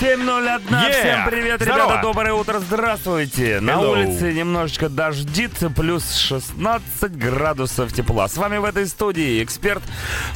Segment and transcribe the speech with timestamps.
[0.00, 0.60] 7.01.
[0.68, 0.90] Yeah!
[0.92, 1.84] Всем привет, Здорово!
[1.84, 2.02] ребята.
[2.02, 2.58] Доброе утро.
[2.58, 3.60] Здравствуйте.
[3.60, 3.92] На Hello.
[3.92, 8.28] улице немножечко дождится, плюс 16 градусов тепла.
[8.28, 9.82] С вами в этой студии эксперт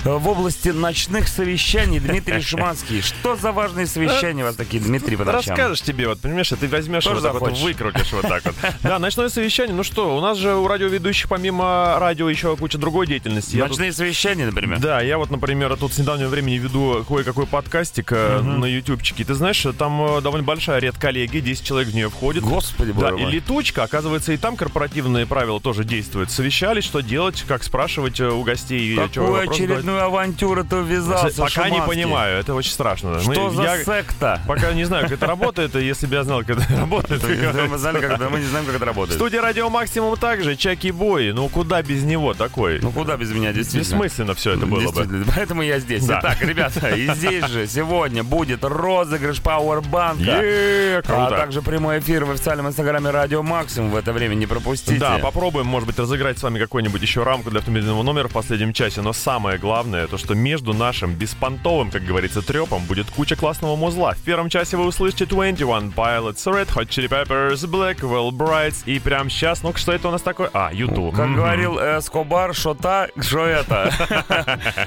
[0.06, 3.02] э, в области ночных совещаний Дмитрий Шиманский.
[3.02, 5.40] Что за важные совещания у вас такие, Дмитрий, по ночам?
[5.40, 7.62] Расскажешь тебе, вот, понимаешь, ты возьмешь Тоже вот так вот, захочешь.
[7.62, 8.54] выкрутишь вот так вот.
[8.82, 13.06] Да, ночное совещание, ну что, у нас же у радиоведущих помимо радио еще куча другой
[13.06, 13.56] деятельности.
[13.56, 14.78] Ночные совещания, например.
[14.78, 19.24] Да, я вот, например, тут с недавнего времени веду кое-какой подкастик э, на ютубчике.
[19.24, 22.42] Ты знаешь, там э, довольно большая редколлегия, 10 человек в нее входит.
[22.42, 23.32] Господи, Да, боже и мой.
[23.32, 26.30] летучка, оказывается, и там корпоративные правила тоже действуют.
[26.30, 28.96] Совещались, что делать, как спрашивать э, у гостей.
[28.96, 33.20] э, Какую очередную авантюру ты ввязался, Пока не понимаю, это очень страшно.
[33.20, 34.40] Что Мы- за я секта?
[34.46, 37.22] Пока не знаю, как это работает, и если бы я знал, как это работает.
[37.68, 39.18] Мы знали, как это, мы не знаем, как это работает.
[39.18, 41.32] студии Радио Максимум также Чаки Бой.
[41.32, 42.80] Ну куда без него такой?
[42.80, 43.80] Ну куда без меня, действительно.
[44.02, 45.24] Бессмысленно все это было бы.
[45.34, 46.04] Поэтому я здесь.
[46.06, 46.20] Да.
[46.20, 50.22] Итак, ребята, и здесь же сегодня будет розыгрыш Пауэрбанка.
[50.22, 51.36] Е, А круто.
[51.36, 53.90] также прямой эфир в официальном инстаграме Радио Максимум.
[53.90, 54.98] В это время не пропустите.
[54.98, 58.72] Да, попробуем, может быть, разыграть с вами какую-нибудь еще рамку для автомобильного номера в последнем
[58.72, 59.00] часе.
[59.02, 64.12] Но самое главное, то, что между нашим беспонтовым, как говорится, трепом будет куча классного музла.
[64.14, 68.82] В первом часе вы услышите 21 Pilots, Red Hot Chili Peppers, Blackwell Brides.
[68.86, 70.50] И прямо сейчас, ну что это у нас такое?
[70.52, 71.14] А, YouTube.
[71.14, 73.90] Как говорил Эскобар, что та, что это.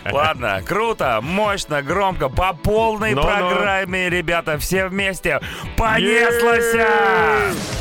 [0.11, 4.09] Ладно, круто, мощно, громко, по полной программе,
[4.43, 5.39] ребята, все вместе.
[5.77, 6.75] Понеслась!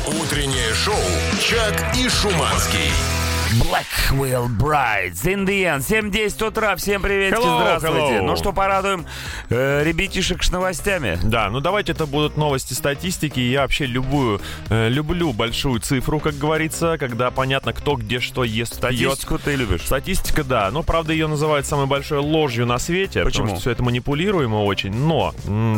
[0.07, 0.95] Утреннее шоу
[1.39, 3.22] «Чак и Шуманский».
[3.61, 5.81] Blackwell Brides in the end.
[5.81, 6.75] 7.10 утра.
[6.75, 7.97] Всем приветики, Hello, здравствуйте.
[8.17, 8.21] hello.
[8.21, 9.05] Ну что, порадуем
[9.49, 11.19] э, ребятишек с новостями.
[11.23, 13.39] Да, ну давайте это будут новости статистики.
[13.39, 18.79] Я вообще любую, э, люблю большую цифру, как говорится, когда понятно, кто где что ест,
[18.81, 18.93] пьет.
[19.11, 19.81] Статистику ты любишь.
[19.81, 23.43] Статистика, да, но правда ее называют самой большой ложью на свете, Почему?
[23.43, 24.93] потому что все это манипулируемо очень.
[24.95, 25.33] Но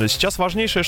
[0.08, 0.38] сейчас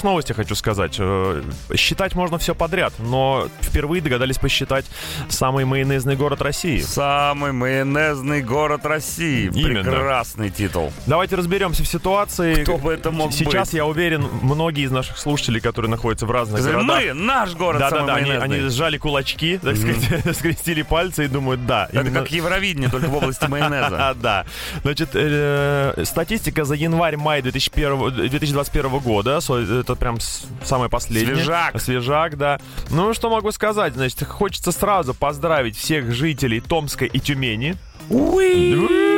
[0.04, 0.96] новость, я хочу сказать.
[1.00, 1.44] Э,
[1.76, 4.86] Считать можно все подряд, но впервые догадались посчитать
[5.28, 6.77] самый майонезный город России.
[6.82, 9.52] Самый майонезный город России.
[9.54, 9.84] Именно.
[9.84, 10.92] Прекрасный титул.
[11.06, 12.64] Давайте разберемся в ситуации.
[12.64, 13.74] Кто бы это мог Сейчас, быть?
[13.76, 17.80] я уверен, многие из наших слушателей, которые находятся в разных Сказали, городах, Мы, наш город
[17.80, 18.60] Да, да, самый да, они, майонезный.
[18.60, 21.88] они сжали кулачки, так сказать, скрестили пальцы и думают, да.
[21.92, 24.16] Это именно- как Евровидение, только в области майонеза.
[24.22, 24.46] Да.
[24.84, 30.18] Значит, э, статистика за январь-май 2001 2021 года, это прям
[30.64, 31.36] самое последнее.
[31.36, 31.80] Свежак.
[31.82, 32.60] Свежак, да.
[32.90, 33.94] Ну, что могу сказать?
[33.94, 37.76] Значит, хочется сразу поздравить всех жителей Томска и Тюмени.
[38.10, 39.17] Уи!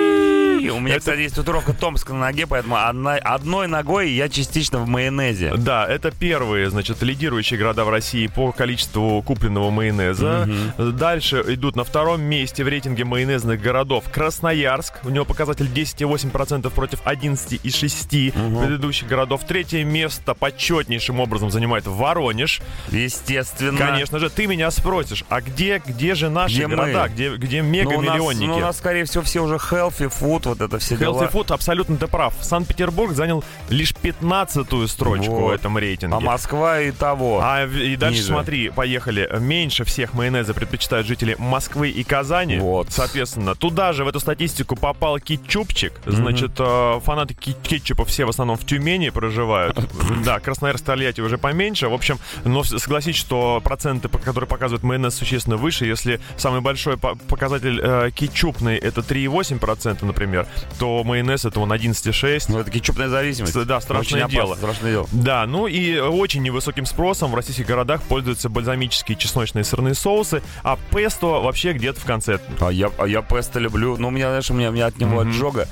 [0.69, 5.53] У меня, кстати, есть татуировка Томска на ноге, поэтому одной ногой я частично в майонезе.
[5.55, 10.47] Да, это первые, значит, лидирующие города в России по количеству купленного майонеза.
[10.77, 14.95] Дальше идут на втором месте в рейтинге майонезных городов Красноярск.
[15.03, 19.41] У него показатель 10,8% против 11,6% предыдущих городов.
[19.47, 22.61] Третье место почетнейшим образом занимает Воронеж.
[22.91, 23.77] Естественно.
[23.77, 26.75] Конечно же, ты меня спросишь, а где, где же наши Где мы?
[26.75, 28.45] города, где, где Ну, у, нас, мега-миллионники?
[28.47, 31.23] ну, у нас, скорее всего, все уже healthy food, вот это все дела.
[31.23, 32.33] Healthy Food, абсолютно ты прав.
[32.41, 35.53] Санкт-Петербург занял лишь 15-ю строчку в Вот.
[35.53, 36.15] этом рейтинге.
[36.15, 37.39] А Москва и того.
[37.43, 38.27] А в- и дальше Ниже.
[38.33, 39.29] смотри, поехали.
[39.39, 42.57] Меньше всех майонеза предпочитают жители Москвы и Казани.
[42.59, 42.87] Вот.
[42.91, 45.93] Соответственно, туда же в эту статистику попал кетчупчик.
[46.05, 49.77] Значит, э, фанаты ке- кетчупа все в основном в Тюмени проживают.
[50.25, 51.87] Да, Красноярск, Тольятти уже поменьше.
[51.87, 55.85] В общем, но согласись, что проценты, которые показывают майонез, существенно выше.
[55.85, 60.38] Если самый большой по- показатель э, кетчупный это 3,8%, например,
[60.79, 62.45] то майонез это он 11,6%.
[62.49, 63.53] Ну, это кетчупная зависимость.
[63.65, 64.53] Да, страшное Очень дело.
[64.53, 65.07] опасно, страшное дело.
[65.11, 70.77] Да, ну и очень невысоким спросом в российских городах пользуются бальзамические чесночные сырные соусы, а
[70.91, 72.39] песто вообще где-то в конце.
[72.59, 73.97] А я, а я песто люблю.
[73.97, 75.67] Ну, у меня, знаешь, у меня, у меня от него джога.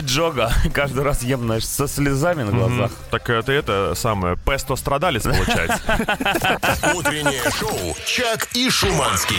[0.00, 0.52] Джога.
[0.72, 2.92] Каждый раз ем, знаешь, со слезами на глазах.
[3.10, 5.80] Так это это самое, песто страдалец получается.
[6.94, 9.36] Утреннее шоу «Чак и Шуманский».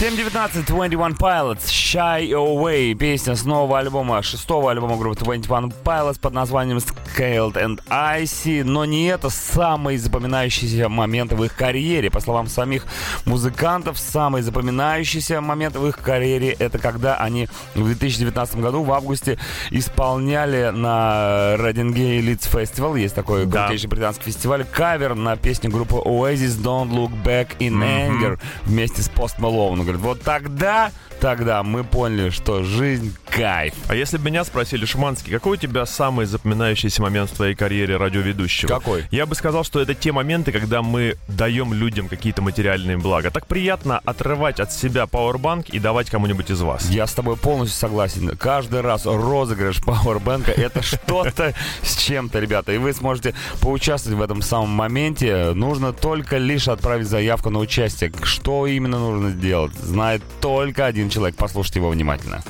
[0.00, 2.94] 7.19, 21 Pilots, Shy Away.
[2.94, 8.64] Песня с нового альбома, шестого альбома группы 21 Pilots под названием Scaled and Icy.
[8.64, 12.10] Но не это самый запоминающийся момент в их карьере.
[12.10, 12.86] По словам самих
[13.26, 19.38] музыкантов, самый запоминающийся момент в их карьере это когда они в 2019 году в августе
[19.70, 23.64] исполняли на Reading Leeds Festival, есть такой Да.
[23.66, 29.10] крутейший британский фестиваль, кавер на песню группы Oasis Don't Look Back in Anger вместе с
[29.10, 29.72] Post Malone.
[29.72, 30.90] Он говорит, вот тогда,
[31.20, 33.74] тогда мы поняли, что жизнь кайф.
[33.88, 37.96] А если бы меня спросили, Шуманский, какой у тебя самый запоминающийся момент в твоей карьере
[37.96, 38.68] радиоведущего?
[38.68, 39.04] Какой?
[39.10, 43.30] Я бы сказал, что это те моменты, когда мы даем людям какие-то материальные блага.
[43.30, 46.88] Так приятно отрывать от себя пауэрбанк и давать кому-нибудь из вас.
[46.90, 48.36] Я с тобой полностью согласен.
[48.36, 52.72] Каждый раз розыгрыш пауэрбэнка это что-то с чем-то, ребята.
[52.72, 55.52] И вы сможете поучаствовать в этом самом моменте.
[55.54, 58.12] Нужно только лишь отправить заявку на участие.
[58.22, 61.36] Что именно нужно сделать, знает только один человек.
[61.36, 62.42] Послушайте его внимательно.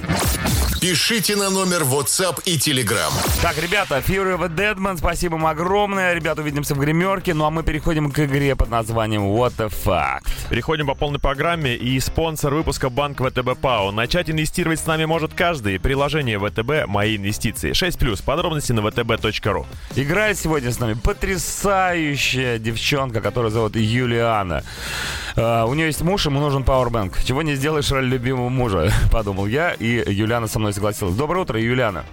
[0.82, 3.12] Пишите на номер WhatsApp и Telegram.
[3.40, 6.12] Так, ребята, Fury of a Deadman, спасибо вам огромное.
[6.12, 7.34] Ребята, увидимся в гримерке.
[7.34, 10.22] Ну а мы переходим к игре под названием What the Fuck.
[10.50, 13.92] Переходим по полной программе и спонсор выпуска банк ВТБ ПАО.
[13.92, 15.78] Начать инвестировать с нами может каждый.
[15.78, 17.70] Приложение ВТБ «Мои инвестиции».
[17.70, 18.24] 6+.
[18.24, 19.66] Подробности на vtb.ru.
[19.94, 24.64] Играет сегодня с нами потрясающая девчонка, которая зовут Юлиана.
[25.36, 27.22] Uh, у нее есть муж, ему нужен пауэрбэнк.
[27.24, 31.14] Чего не сделаешь ради любимого мужа, подумал я, и Юлиана со мной согласилась.
[31.14, 32.04] Доброе утро, Юлиана.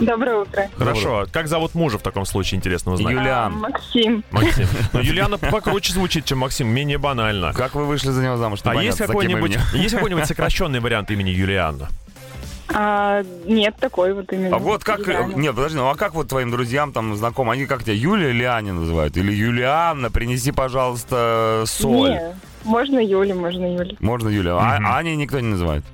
[0.00, 0.68] Доброе утро.
[0.76, 1.26] Хорошо.
[1.32, 3.12] Как зовут мужа в таком случае, интересно узнать?
[3.12, 3.52] Юлиан.
[3.52, 4.24] А, Максим.
[4.30, 4.66] Максим.
[4.92, 7.52] Но Юлиана покруче звучит, чем Максим, менее банально.
[7.52, 8.60] Как вы вышли за него замуж?
[8.64, 11.88] А есть какой-нибудь, есть какой-нибудь сокращенный вариант имени Юлиана?
[12.74, 14.56] А, нет, такой вот именно.
[14.56, 15.00] А вот как...
[15.00, 15.34] Юлиана.
[15.34, 18.44] Нет, подожди, ну а как вот твоим друзьям там знакомым, они как тебя, Юля или
[18.44, 19.16] Аня называют?
[19.16, 22.12] Или Юлианна, принеси, пожалуйста, соль.
[22.12, 22.34] Не,
[22.64, 23.94] можно Юля, можно Юля.
[24.00, 24.56] Можно Юля.
[24.56, 25.84] А Ани никто не называет.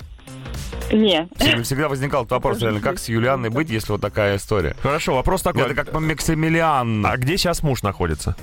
[0.93, 1.29] Не.
[1.39, 4.75] Всегда, всегда возникал этот вопрос, реально, как с Юлианной быть, если вот такая история?
[4.83, 5.63] Хорошо, вопрос такой.
[5.63, 7.05] Это как Максимилиан.
[7.07, 8.37] А где сейчас муж находится?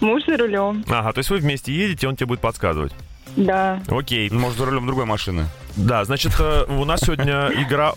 [0.00, 0.84] Муж за рулем.
[0.88, 2.92] Ага, то есть вы вместе едете, он тебе будет подсказывать.
[3.36, 3.80] Да.
[3.88, 4.30] Окей.
[4.30, 5.46] Может, за рулем другой машины.
[5.76, 7.92] Да, значит, э, у нас сегодня игра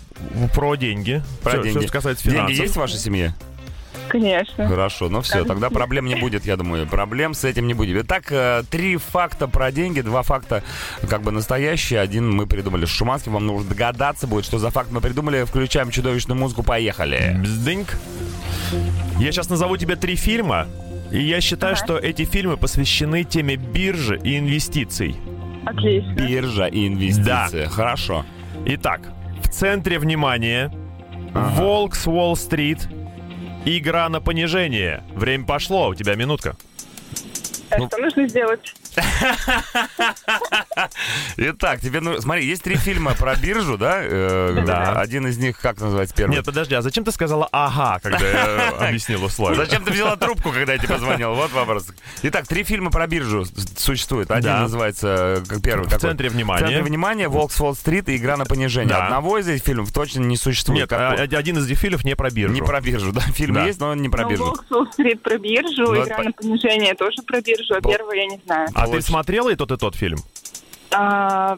[0.56, 1.24] про деньги.
[1.42, 1.84] Про Всё- деньги.
[1.84, 2.48] что касается финансов.
[2.48, 3.34] Деньги есть в вашей семье?
[4.12, 4.68] Конечно.
[4.68, 6.86] Хорошо, ну все, тогда проблем не будет, я думаю.
[6.86, 8.06] Проблем с этим не будет.
[8.06, 10.64] Итак, э, три факта про деньги, два факта
[11.10, 13.32] как бы настоящие, один мы придумали с Шуманским.
[13.32, 15.46] Вам нужно догадаться будет, что за факт мы придумали.
[15.46, 17.38] Включаем чудовищную музыку, поехали.
[17.42, 17.88] Бздыньк.
[19.18, 20.68] Я сейчас назову тебе три фильма,
[21.10, 25.16] и я считаю, что эти фильмы посвящены теме биржи и инвестиций.
[25.66, 26.12] Отлично.
[26.16, 27.66] Биржа и инвестиции.
[27.66, 28.26] Хорошо.
[28.66, 29.02] Итак,
[29.42, 30.70] в центре внимания
[31.34, 32.90] Волк с Уолл-стрит.
[33.66, 35.04] Игра на понижение.
[35.14, 36.56] Время пошло, у тебя минутка.
[37.70, 37.88] А Ну.
[37.88, 38.74] что нужно сделать?
[41.38, 42.22] Итак, тебе нужно...
[42.22, 44.00] Смотри, есть три фильма про биржу, да?
[44.02, 45.00] Э, Да.
[45.00, 46.36] Один из них, как называется первый?
[46.36, 49.56] Нет, подожди, а зачем ты сказала «ага», когда я объяснил условия?
[49.56, 51.34] Зачем ты взяла трубку, когда я тебе позвонил?
[51.34, 51.88] Вот вопрос.
[52.24, 53.46] Итак, три фильма про биржу
[53.78, 54.32] существует.
[54.32, 55.88] Один называется, э, как первый.
[55.88, 56.66] В центре В внимания.
[56.66, 58.96] центре внимания, Волк с Уолл-стрит и Игра на понижение.
[58.96, 60.82] Одного из этих фильмов точно не существует.
[60.82, 62.54] Нет, а- один из этих фильмов не про биржу.
[62.54, 63.22] Не про биржу, да.
[63.22, 64.44] Фильм есть, но не про Ну, биржу.
[64.46, 68.26] Волк с Уолл-стрит про биржу, Ну, игра на понижение тоже про биржу, а первый я
[68.28, 68.68] не знаю.
[68.82, 70.18] А ты смотрела и тот, и тот фильм?
[70.92, 71.58] А,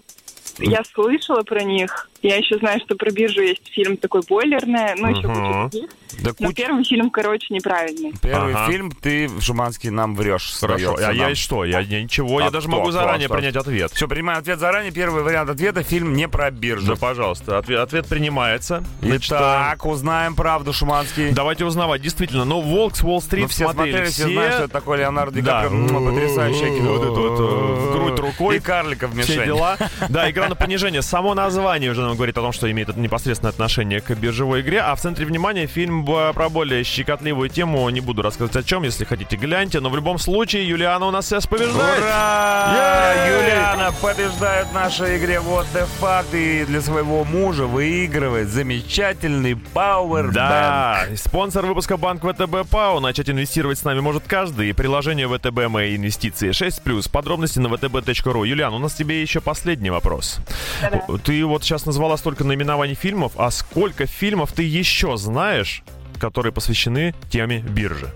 [0.60, 2.10] я слышала про них.
[2.24, 5.90] Я еще знаю, что про биржу есть фильм такой бойлерная, ну еще куча других.
[6.22, 8.14] Да Но куча- первый фильм, короче, неправильный.
[8.22, 8.72] Первый Ага.
[8.72, 10.54] фильм ты, Шуманский, нам врешь.
[10.60, 10.96] Хорошо.
[11.04, 11.66] А я и что?
[11.66, 13.36] Я, я ничего, я А даже кто, могу кто, заранее кто?
[13.38, 13.92] принять ответ.
[13.92, 14.92] Все, принимаю ответ заранее.
[14.94, 15.84] Первый вариант ответа.
[15.84, 16.94] Фильм не про биржу.
[16.94, 18.84] Да, пожалуйста, ответ, ответ принимается.
[19.02, 21.32] Значит, Итак, узнаем правду, Шуманский.
[21.32, 22.02] давайте узнавать.
[22.02, 25.36] Действительно, ну, Волк с Уолл-стрит Ну, все смотрели смотрели, все знают, что это такое Леонардо
[25.36, 25.64] Ди Да.
[25.64, 25.80] Каприо.
[25.98, 26.94] М, Потрясающее кино.
[26.94, 28.58] Вот это вот, э, в грудь рукой.
[28.58, 29.46] И карликов в все мишень.
[29.48, 29.78] дела.
[30.10, 31.02] Да, игра на понижение.
[31.02, 34.82] Само название уже нам говорит о том, что имеет это непосредственное отношение к биржевой игре.
[34.82, 37.90] А в центре внимания фильм про более щекотливую тему.
[37.90, 39.80] Не буду рассказывать о чем, если хотите, гляньте.
[39.80, 42.00] Но в любом случае, Юлиана у нас сейчас побеждает.
[42.00, 43.14] Ура!
[43.28, 50.32] Юлиана побеждает в нашей игре What the Fuck и для своего мужа выигрывает замечательный Power
[50.32, 53.00] Да, спонсор выпуска Банк ВТБ ПАО.
[53.00, 54.74] Начать инвестировать с нами может каждый.
[54.74, 57.12] Приложение ВТБ «Мои инвестиции» 6+.
[57.12, 58.48] Подробности на vtb.ru.
[58.48, 60.40] Юлиан, у нас тебе еще последний вопрос.
[60.82, 61.18] Да-да.
[61.24, 65.84] Ты вот сейчас назвала столько наименований фильмов, а сколько фильмов ты еще знаешь,
[66.20, 68.10] которые посвящены теме биржи?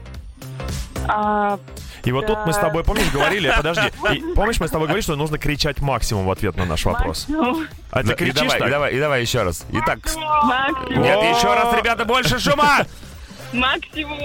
[1.08, 1.58] А,
[2.04, 5.04] И вот тут мы с тобой, помнишь, говорили, подожди, и помнишь, мы с тобой говорили,
[5.04, 7.30] что нужно кричать максимум в ответ на наш вопрос?
[7.30, 7.66] Максимум.
[7.92, 8.68] А ты Да, и кричишь давай, так?
[8.68, 9.66] и давай, и давай еще раз.
[9.72, 10.00] Итак,
[10.44, 11.04] Максимум.
[11.04, 12.86] нет, еще раз, ребята, больше шума!
[13.54, 14.20] Максимум.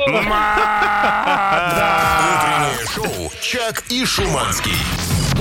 [2.35, 4.75] Утреннее шоу «Чак и Шуманский».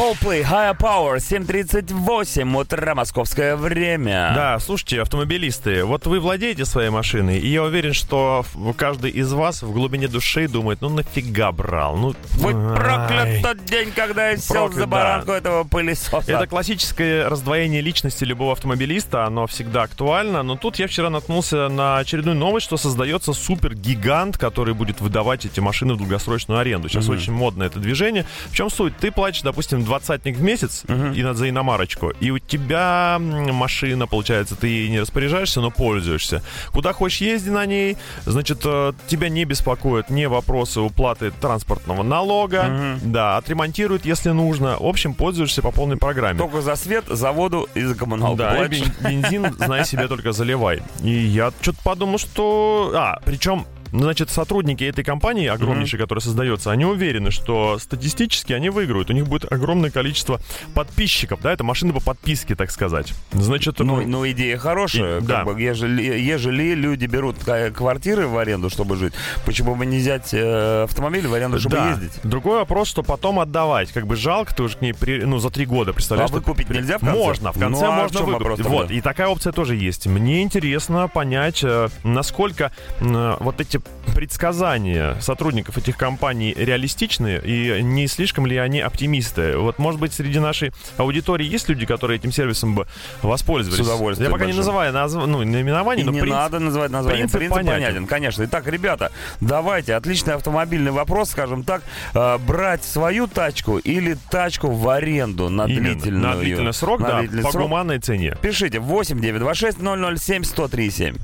[0.01, 4.31] Coldplay Higher Power 7.38 утра московское время.
[4.33, 8.43] Да, слушайте, автомобилисты, вот вы владеете своей машиной, и я уверен, что
[8.77, 12.15] каждый из вас в глубине души думает, ну нафига брал, ну...
[12.43, 12.75] Ай.
[12.75, 16.31] проклят тот день, когда я сел Проклят, за баранку этого пылесоса.
[16.31, 21.99] Это классическое раздвоение личности любого автомобилиста, оно всегда актуально, но тут я вчера наткнулся на
[21.99, 26.89] очередную новость, что создается супер супер-гигант, который будет выдавать эти машины в долгосрочную аренду.
[26.89, 27.17] Сейчас Мгм.
[27.17, 28.25] очень модно это движение.
[28.49, 28.97] В чем суть?
[28.97, 31.11] Ты платишь, допустим, двадцатник в месяц Мгм.
[31.11, 36.41] и на- за иномарочку, и у тебя машина, получается, ты ей не распоряжаешься, но пользуешься.
[36.71, 42.63] Куда хочешь езди на ней, значит, э, тебя не беспокоят не вопросы уплаты транспортного налога,
[42.63, 43.11] Мгм.
[43.11, 44.77] да, отремонтируют, если нужно.
[44.79, 46.39] В общем, пользуешься по полной программе.
[46.39, 50.81] Только за свет, за воду и за коммуналку Да, бензин, знай себе, только заливай.
[51.03, 52.93] И я что-то подумал, что...
[52.95, 59.09] А, причем Значит, сотрудники этой компании, огромнейшей, которая создается, они уверены, что статистически они выиграют.
[59.09, 60.39] У них будет огромное количество
[60.73, 63.13] подписчиков, да, это машины по подписке, так сказать.
[63.31, 65.19] Значит, Ну, ну, идея хорошая.
[65.19, 65.43] И- да.
[65.43, 67.35] бы, ежели, ежели люди берут
[67.73, 69.13] квартиры в аренду, чтобы жить,
[69.45, 71.89] почему бы не взять э, автомобиль в аренду, чтобы да.
[71.91, 72.13] ездить?
[72.23, 73.91] Другой вопрос, что потом отдавать.
[73.91, 76.31] Как бы жалко, ты уже к ней при- ну, за три года, А представляешь?
[76.31, 77.17] выкупить ты- нельзя в конце?
[77.17, 78.65] Можно, в конце Ну, а можно чем выкупить.
[78.65, 80.07] Вот, и такая опция тоже есть.
[80.07, 83.80] Мне интересно понять, э, насколько э, вот эти
[84.15, 89.57] предсказания сотрудников этих компаний реалистичны и не слишком ли они оптимисты.
[89.57, 92.87] Вот, может быть, среди нашей аудитории есть люди, которые этим сервисом бы
[93.21, 93.77] воспользовались?
[93.83, 94.57] С удовольствием Я пока не большим.
[94.59, 95.15] называю назв...
[95.25, 97.19] ну, наименований, И но не принцип- надо называть название.
[97.19, 97.81] принцип Принцип, понятен.
[97.83, 98.07] понятен.
[98.07, 98.43] конечно.
[98.45, 101.81] Итак, ребята, давайте, отличный автомобильный вопрос, скажем так,
[102.13, 105.81] э, брать свою тачку или тачку в аренду на Именно.
[105.93, 106.21] длительную.
[106.35, 107.63] На длительный срок, на да, длительный по срок.
[107.63, 108.37] гуманной цене.
[108.41, 111.15] Пишите 8 926 007 1037.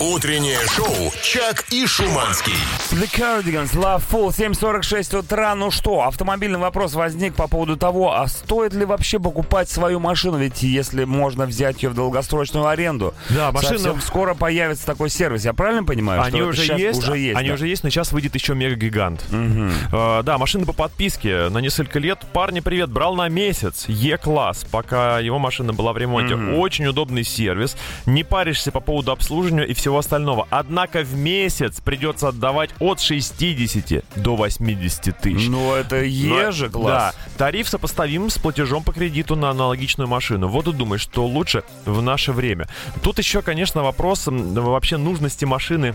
[0.00, 2.54] Утреннее шоу «Чак и Шуманский».
[2.92, 5.54] The Cardigans, Love Full, 7.46 утра.
[5.56, 10.38] Ну что, автомобильный вопрос возник по поводу того, а стоит ли вообще покупать свою машину,
[10.38, 13.12] ведь если можно взять ее в долгосрочную аренду.
[13.30, 16.22] Да, машина- Совсем скоро появится такой сервис, я правильно понимаю?
[16.22, 17.36] Они что уже есть, уже есть.
[17.36, 17.54] они да?
[17.54, 19.24] уже есть, но сейчас выйдет еще мега-гигант.
[19.30, 19.72] Мгм.
[19.92, 22.20] Э, да, машина по подписке на несколько лет.
[22.32, 26.36] Парни, привет, брал на месяц Е-класс, пока его машина была в ремонте.
[26.36, 26.54] Мгм.
[26.60, 27.76] Очень удобный сервис.
[28.06, 30.46] Не паришься по поводу обслуживания и всего остального.
[30.50, 35.48] Однако в месяц придется отдавать от 60 до 80 тысяч.
[35.48, 37.14] Ну, это еже класс.
[37.14, 40.48] Да, тариф сопоставим с платежом по кредиту на аналогичную машину.
[40.48, 42.68] Вот и думаешь, что лучше в наше время.
[43.02, 45.94] Тут еще, конечно, вопрос вообще нужности машины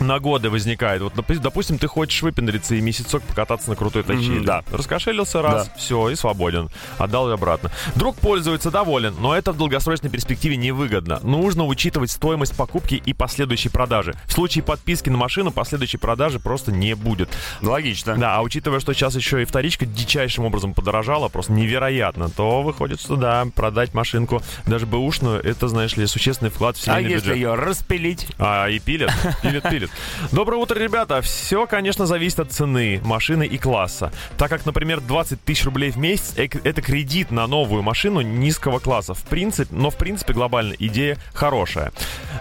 [0.00, 1.02] на годы возникает.
[1.02, 4.36] Вот, допу- допустим, ты хочешь выпендриться и месяцок покататься на крутой тачиле.
[4.36, 4.62] Мгм, да.
[4.70, 5.72] Раскошелился раз, Да.
[5.76, 6.68] все, и свободен.
[6.98, 7.70] Отдал и обратно.
[7.94, 11.20] Друг пользуется, доволен, но это в долгосрочной перспективе невыгодно.
[11.22, 14.14] Нужно учитывать стоимость покупки и последующей продажи.
[14.26, 17.28] В случае подписки на машину последующей продажи просто не будет.
[17.62, 18.16] Логично.
[18.16, 23.00] Да, а учитывая, что сейчас еще и вторичка дичайшим образом подорожала, просто невероятно, то выходит,
[23.00, 27.28] что да, продать машинку, даже бэушную, это, знаешь ли, существенный вклад в А семейный если
[27.28, 27.36] бюджет.
[27.36, 28.28] ее распилить?
[28.38, 29.10] А, и пилят,
[29.42, 29.85] пилят, пилят.
[30.32, 31.20] Доброе утро, ребята.
[31.22, 34.12] Все, конечно, зависит от цены машины и класса.
[34.36, 39.14] Так как, например, 20 тысяч рублей в месяц это кредит на новую машину низкого класса.
[39.14, 41.92] В принципе, но в принципе глобально идея хорошая.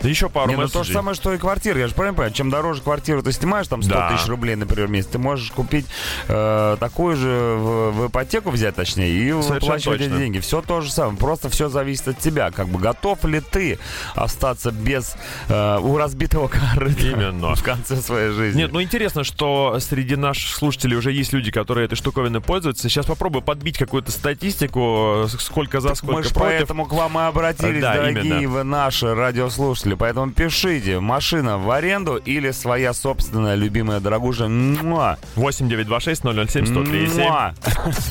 [0.01, 1.79] Еще пару Не, ну то же самое, что и квартира.
[1.79, 4.09] Я же правильно понимаю, чем дороже квартиру ты снимаешь, там 100 Да.
[4.11, 5.85] тысяч рублей, например, в месяц, ты можешь купить
[6.27, 10.39] э, такую же в, в ипотеку взять, точнее, и Совершенно выплачивать эти деньги.
[10.39, 11.17] Все то же самое.
[11.17, 12.51] Просто все зависит от тебя.
[12.51, 13.79] Как бы готов ли ты
[14.15, 15.15] остаться без
[15.49, 17.35] э, у разбитого корыта Именно.
[17.42, 18.60] В конце своей жизни?
[18.62, 22.89] Нет, ну интересно, что среди наших слушателей уже есть люди, которые этой штуковиной пользуются.
[22.89, 26.58] Сейчас попробую подбить какую-то статистику, с- сколько за, сколько Мы же против.
[26.60, 28.50] поэтому к вам и обратились, Да, дорогие именно.
[28.50, 29.96] вы наши радиослушатели.
[29.96, 34.48] Поэтому пишите, машина в аренду или своя собственная любимая дорогуша.
[34.48, 35.18] Муа.
[35.36, 37.54] 8926 007 103 Муа.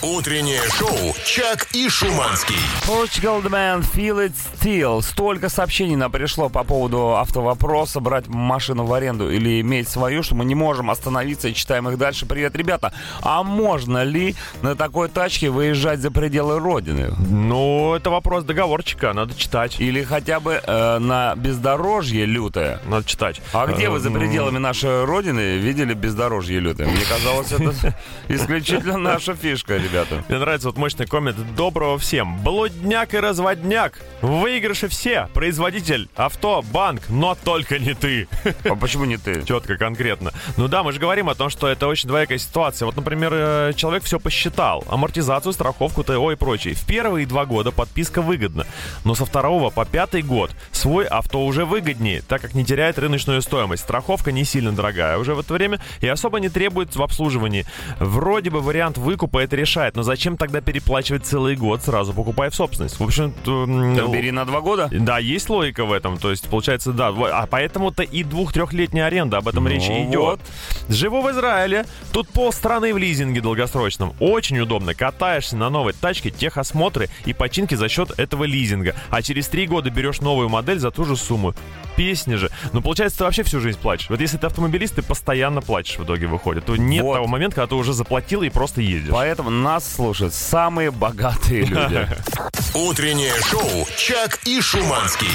[0.02, 2.56] Утреннее шоу «Чак и Шуманский».
[2.86, 5.02] Portugal The Man, Feel It Still.
[5.02, 10.34] Столько сообщений нам пришло по поводу автовопроса, брать машину в аренду или иметь свою, что
[10.34, 12.26] мы не можем остановиться и читаем их дальше.
[12.26, 12.92] Привет, ребята.
[13.20, 17.12] А можно ли на такой тачке выезжать за пределы Родины?
[17.28, 19.80] Ну, это вопрос договорчика, надо читать.
[19.80, 22.80] Или хотя бы э, на бездорожье лютое?
[22.86, 23.40] Надо читать.
[23.52, 26.86] А где вы за Э, пределами нашей Родины видели бездорожье лютое?
[26.88, 27.96] Мне казалось, это
[28.28, 30.24] исключительно наша фишка, ребята.
[30.28, 31.36] Мне нравится вот мощный коммент.
[31.56, 32.38] Доброго всем.
[32.42, 34.00] Блудняк и разводняк.
[34.20, 35.28] В выигрыше все.
[35.34, 38.28] Производитель, авто, банк, но только не ты.
[38.64, 39.42] А почему не ты?
[39.44, 40.32] Четко, конкретно.
[40.56, 42.86] Ну да, мы же говорим о том, что это очень двоякая ситуация.
[42.86, 44.84] Вот, например, э, человек все посчитал.
[44.88, 46.74] Амортизацию, страховку, ТО и прочее.
[46.74, 48.66] В первые два года подписка выгодна.
[49.04, 53.42] Но со второго по пятый год свой авто уже выгоднее, так как не теряет рыночную
[53.42, 53.82] стоимость.
[53.84, 57.66] Страховка не сильно дорогая уже в это время и особо не требует в обслуживании.
[57.98, 62.54] Вроде бы вариант выкупа это решает, но зачем тогда переплачивать целый год сразу, покупая в
[62.54, 62.98] собственность?
[62.98, 64.88] В общем, бери на два года.
[64.90, 66.18] да, есть логика в этом.
[66.18, 67.08] То есть, получается, да.
[67.08, 70.20] А поэтому-то и двух-трехлетний не аренда, об этом Ну речь и идет.
[70.20, 70.40] вот.
[70.88, 74.14] Живу в Израиле, тут полстраны в лизинге долгосрочном.
[74.20, 78.94] Очень удобно, катаешься на новой тачке, техосмотры и починки за счет этого лизинга.
[79.10, 81.54] А через три года берешь новую модель за ту же сумму.
[81.96, 82.50] Песня же.
[82.72, 84.08] Ну, получается, ты вообще всю жизнь плачешь.
[84.10, 86.64] Вот если ты автомобилист, ты постоянно плачешь в итоге выходит.
[86.64, 87.14] То нет Вот.
[87.14, 89.12] того момента, когда ты уже заплатил и просто ездишь.
[89.12, 92.06] Поэтому нас слушают самые богатые люди.
[92.74, 95.28] Утреннее шоу «Чак и Шуманский».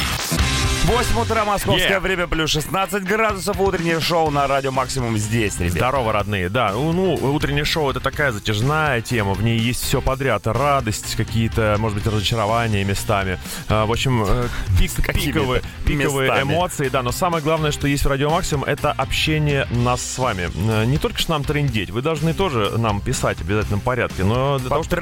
[0.85, 1.99] 8 утра, московское Yeah.
[1.99, 3.59] время, плюс 16 градусов.
[3.59, 5.73] Утреннее шоу на радио Максимум здесь, ребят.
[5.73, 6.49] Здорово, родные.
[6.49, 10.47] Да, ну, ну, утреннее шоу это такая затяжная тема, в ней есть все подряд.
[10.47, 13.37] Радость, какие-то, может быть, разочарования местами.
[13.67, 14.47] А, в общем, э,
[14.79, 16.53] пик, пиковые, пиковые местами.
[16.53, 17.03] эмоции, да.
[17.03, 20.49] Но самое главное, что есть в Радио Максимум, это общение нас с вами.
[20.69, 24.57] Э, Не только что нам трендеть, вы должны тоже нам писать в обязательном порядке, но
[24.57, 24.99] для того, чтобы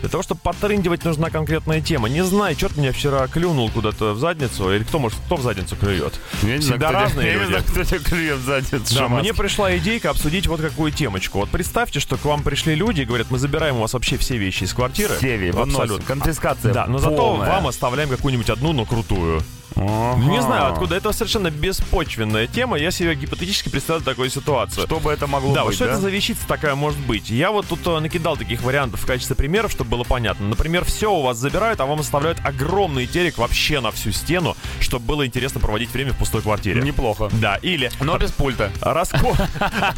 [0.00, 2.08] для того, чтобы потрындивать, нужна конкретная тема.
[2.08, 5.76] Не знаю, ты меня вчера клюнул куда-то в задницу, или кто, может, кто в задницу
[5.76, 6.18] клюет?
[6.42, 7.48] Я не знаю, Всегда разные Я не люди.
[7.50, 8.94] знаю, кто тебя клюет в задницу.
[8.94, 11.40] Да, мне пришла идейка обсудить вот какую темочку.
[11.40, 14.38] Вот представьте, что к вам пришли люди и говорят, мы забираем у вас вообще все
[14.38, 15.14] вещи из квартиры.
[15.20, 15.80] Севи, выносим.
[15.82, 16.06] Абсолютно.
[16.06, 19.42] Конфискация Да, но зато вам оставляем какую-нибудь одну, но крутую.
[19.76, 20.20] Ага.
[20.24, 20.96] Не знаю, откуда.
[20.96, 22.76] Это совершенно беспочвенная тема.
[22.78, 24.86] Я себе гипотетически представляю такую ситуацию.
[24.86, 25.92] Что бы это могло Да, быть, что да?
[25.92, 27.30] это за вещица такая может быть?
[27.30, 30.48] Я вот тут э, накидал таких вариантов в качестве примеров, чтобы было понятно.
[30.48, 35.04] Например, все у вас забирают, а вам оставляют огромный телек вообще на всю стену, чтобы
[35.06, 36.82] было интересно проводить время в пустой квартире.
[36.82, 37.28] Неплохо.
[37.32, 38.70] Да, или Но без пульта.
[38.80, 39.36] Раско-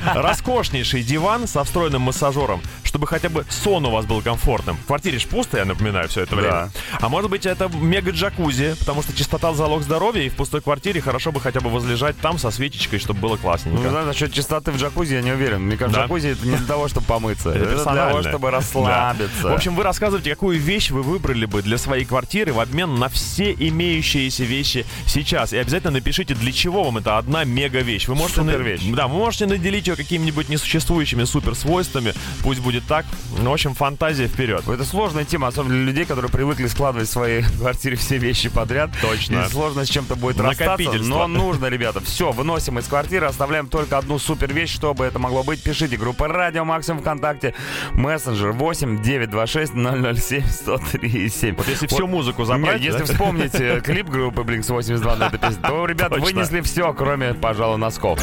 [0.14, 4.76] Роскошнейший диван со встроенным массажером, чтобы хотя бы сон у вас был комфортным.
[4.76, 6.50] В квартире ж пусто, я напоминаю, все это время.
[6.52, 6.70] Да.
[7.00, 11.32] А может быть, это мега-джакузи, потому что чистота залог здоровья, и в пустой квартире хорошо
[11.32, 13.82] бы хотя бы возлежать там со свечечкой, чтобы было Ну, классненько.
[13.82, 15.60] не знаю, насчет чистоты в джакузи я не уверен.
[15.66, 16.04] Мне кажется, Да.
[16.06, 17.50] джакузи это не для того, чтобы помыться.
[17.50, 18.56] Это Это для того, чтобы Да.
[18.56, 19.42] расслабиться.
[19.48, 23.10] В общем, вы рассказываете, какую вещь вы выбрали бы для своей квартиры в обмен на
[23.10, 25.52] все имеющиеся вещи сейчас.
[25.52, 28.08] И обязательно напишите, для чего вам это одна мега вещь.
[28.08, 28.82] Вы можете на- Супервещь.
[28.94, 32.14] Да, вы можете наделить ее какими-нибудь несуществующими суперсвойствами.
[32.42, 33.04] Пусть будет так.
[33.38, 34.66] Ну, в общем, фантазия вперед.
[34.66, 38.90] Это сложная тема, особенно для людей, которые привыкли складывать в своей квартире все вещи подряд.
[39.02, 39.46] Точно.
[39.46, 40.92] И сложно с чем-то будет расстаться.
[41.00, 42.00] Но нужно, ребята.
[42.00, 45.62] Все, выносим из квартиры, оставляем только одну супер вещь, чтобы это могло быть.
[45.62, 47.54] Пишите группа Радио Максимум ВКонтакте,
[47.92, 49.72] мессенджер 8 926
[50.20, 51.56] 007 103 7.
[51.56, 53.04] Вот если всю музыку забрать, если да?
[53.04, 56.24] вспомнить э, клип группы Blink 82 на этой песне, то ребята Точно.
[56.24, 58.20] вынесли все, кроме, пожалуй, носков.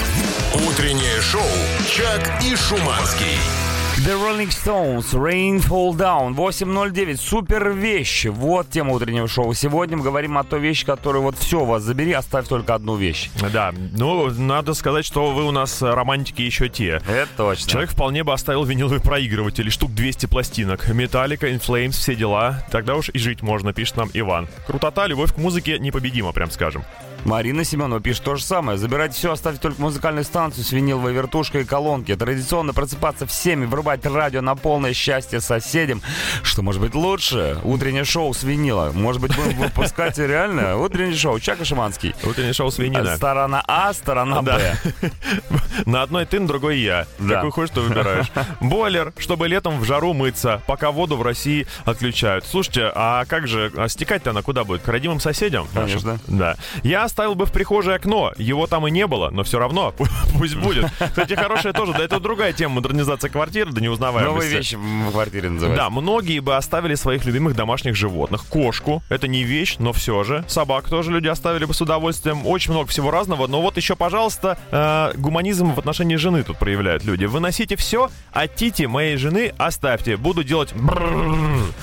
[0.53, 1.41] Утреннее шоу
[1.88, 3.67] «Чак и Шуманский».
[4.06, 8.27] The Rolling Stones, Rain Fall Down, 8.09, супер вещь.
[8.27, 9.55] Вот тема утреннего шоу.
[9.55, 12.96] Сегодня мы говорим о той вещи, которую вот все у вас забери, оставь только одну
[12.96, 13.31] вещь.
[13.51, 17.01] Да, ну, надо сказать, что вы у нас э, романтики еще те.
[17.07, 17.72] Это точно.
[17.72, 20.88] Человек вполне бы оставил виниловый проигрыватель, штук 200 пластинок.
[20.90, 22.64] Металлика, In Flames, все дела.
[22.70, 24.48] Тогда уж и жить можно, пишет нам Иван.
[24.68, 26.83] Крутота, любовь к музыке непобедима, прям скажем.
[27.27, 28.77] Марина Семенова пишет то же самое.
[28.77, 32.16] Забирайте все, оставьте только музыкальную станцию с виниловой вертушкой и колонки.
[32.16, 36.01] Традиционно просыпаться всеми, врубать радио на полное счастье соседям.
[36.42, 37.59] Что может быть лучше?
[37.66, 38.92] Утреннее шоу с винила.
[38.94, 41.37] Может быть, будем выпускать реально утреннее шоу.
[41.42, 42.16] Чака Шиманский.
[42.24, 43.18] Утреннее шоу «Свинина».
[43.18, 44.42] Сторона А, сторона.
[44.42, 44.77] Б.
[45.85, 47.07] На одной ты, на другой я.
[47.20, 48.27] Какой хочешь, то выбираешь.
[48.61, 52.46] Бойлер, чтобы летом в жару мыться, пока воду в России отключают.
[52.46, 54.81] Слушайте, а как же, а стекать-то она куда будет?
[54.81, 55.68] К родимым соседям?
[55.74, 56.20] Конечно.
[56.27, 56.55] Да.
[56.83, 58.32] Я оставил бы в прихожей окно.
[58.38, 59.92] Его там и не было, но все равно
[60.38, 60.86] пусть будет.
[61.00, 61.94] Кстати, хорошая тоже.
[61.94, 64.36] Да это другая тема модернизация квартиры до неузнаваемости.
[64.36, 65.84] Новые вещи в квартире называются.
[65.84, 68.46] Да, многие бы оставили своих любимых домашних животных.
[68.46, 70.46] Кошку, это не вещь, но все же.
[70.48, 72.46] Собак тоже люди оставили бы с удовольствием.
[72.46, 73.48] Очень много всего разного.
[73.48, 77.25] Но вот еще, пожалуйста, э, гуманизм в отношении жены тут проявляют люди.
[77.25, 80.18] Выносите все, а Тити моей жены оставьте.
[80.18, 80.72] Буду делать...
[80.75, 81.74] брррр.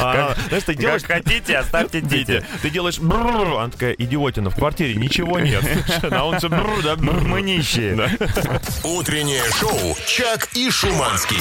[0.00, 1.02] А, Знаешь, ты делаешь...
[1.02, 2.98] Как хотите, оставьте Дети, ты делаешь...
[2.98, 5.64] Она такая, идиотина, в квартире ничего нет.
[6.10, 6.48] А он все...
[6.48, 7.94] Мы нищие.
[8.84, 11.36] Утреннее шоу «Чак и Шуманский».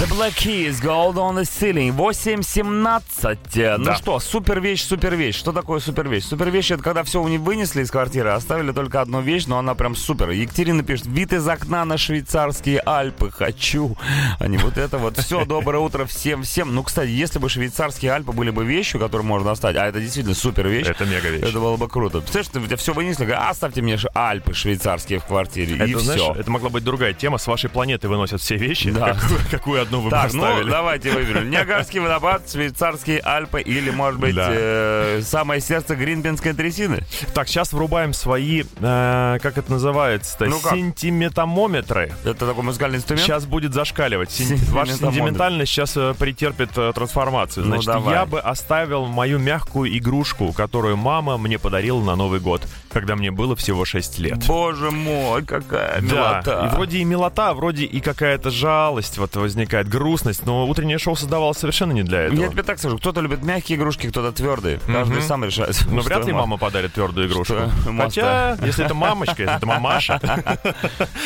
[0.00, 3.78] The Black Keys, Gold on the Ceiling, 8.17.
[3.78, 3.96] Ну Да.
[3.96, 5.36] что, супер вещь, супер вещь.
[5.36, 6.24] Что такое супер вещь?
[6.24, 9.74] Супер вещь это когда все не вынесли из квартиры, оставили только одну вещь, но она
[9.74, 10.30] прям супер.
[10.30, 13.96] Екатерина пишет, вид из окна на швейцарские Альпы, хочу.
[14.40, 15.16] Не вот это вот.
[15.18, 16.74] Все, доброе утро всем, всем.
[16.74, 20.34] Ну, кстати, если бы швейцарские Альпы были бы вещью, которую можно оставить, а это действительно
[20.34, 21.42] супер вещь, Это мега вещь.
[21.42, 21.97] это было бы круто.
[22.00, 25.76] Представляешь, ты у тебя все вынесли, «А, оставьте мне ш- Альпы швейцарские в квартире.
[25.76, 26.34] и Это, знаешь, все.
[26.34, 27.38] это могла быть другая тема.
[27.38, 28.90] С вашей планеты выносят все вещи.
[28.90, 29.14] Да.
[29.14, 30.70] Какую, какую одну вы Так, ну оставили?
[30.70, 31.50] давайте выберем.
[31.50, 34.48] Ниагарский водопад, швейцарские Альпы или, может быть, Да.
[34.50, 37.04] э, самое сердце гринбенской трясины.
[37.34, 40.74] Так, сейчас врубаем свои, э, как это называется-то, Ну как?
[40.74, 42.12] сентиметомометры.
[42.24, 43.26] Это такой музыкальный инструмент?
[43.26, 44.40] Сейчас будет зашкаливать.
[44.70, 47.64] Ваша сентиментальность сейчас э, претерпит э, трансформацию.
[47.66, 48.14] Ну, Значит, давай.
[48.14, 53.16] я бы оставил мою мягкую игрушку, которую мама мне подарила подарил на Новый год, когда
[53.16, 54.46] мне было всего 6 лет.
[54.46, 56.66] Боже мой, какая Да, милота.
[56.66, 61.56] и вроде и милота, вроде и какая-то жалость, вот возникает грустность, но утреннее шоу создавалось
[61.58, 62.38] совершенно не для этого.
[62.40, 64.80] Я тебе так скажу, кто-то любит мягкие игрушки, кто-то твердые.
[64.86, 65.82] Каждый сам решает.
[65.90, 67.54] Но вряд ли мама подарит твердую игрушку.
[67.98, 70.20] Хотя, если это мамочка, если это мамаша.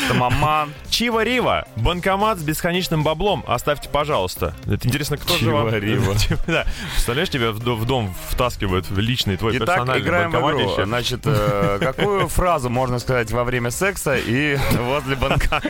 [0.05, 0.73] Это маман.
[0.89, 1.65] Чива Рива.
[1.75, 3.43] Банкомат с бесконечным баблом.
[3.47, 4.53] Оставьте, пожалуйста.
[4.65, 5.67] Это интересно, кто же вам...
[5.69, 6.15] Чива Рива.
[6.93, 10.65] Представляешь, тебя в до- в дом втаскивают личный твой Итак, персональный играем в игру.
[10.75, 10.85] банкоматище.
[10.85, 15.61] Значит, э, какую фразу можно сказать во время секса и возле банка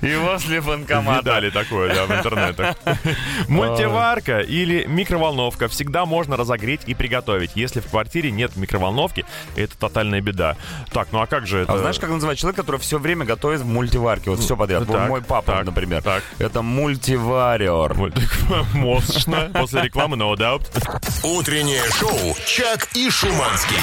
[0.00, 1.20] и возле банкомата?
[1.20, 2.76] Видали такое, да, в интернетах.
[3.48, 7.52] Мультиварка или микроволновка всегда можно разогреть и приготовить.
[7.54, 9.24] Если в квартире нет микроволновки,
[9.56, 10.56] это тотальная беда.
[10.92, 11.72] Так, ну а как же это?
[11.74, 14.30] А знаешь, как называют человек, который все время готовит в мультиварке?
[14.30, 14.84] Вот все подряд.
[14.84, 16.02] Вот Так, Мой папа, так, например.
[16.02, 16.22] так.
[16.38, 17.94] Это мультивариор.
[18.74, 19.50] Мощно.
[19.54, 20.62] После рекламы no doubt.
[21.22, 23.76] Утреннее шоу «Чак и Шуманский».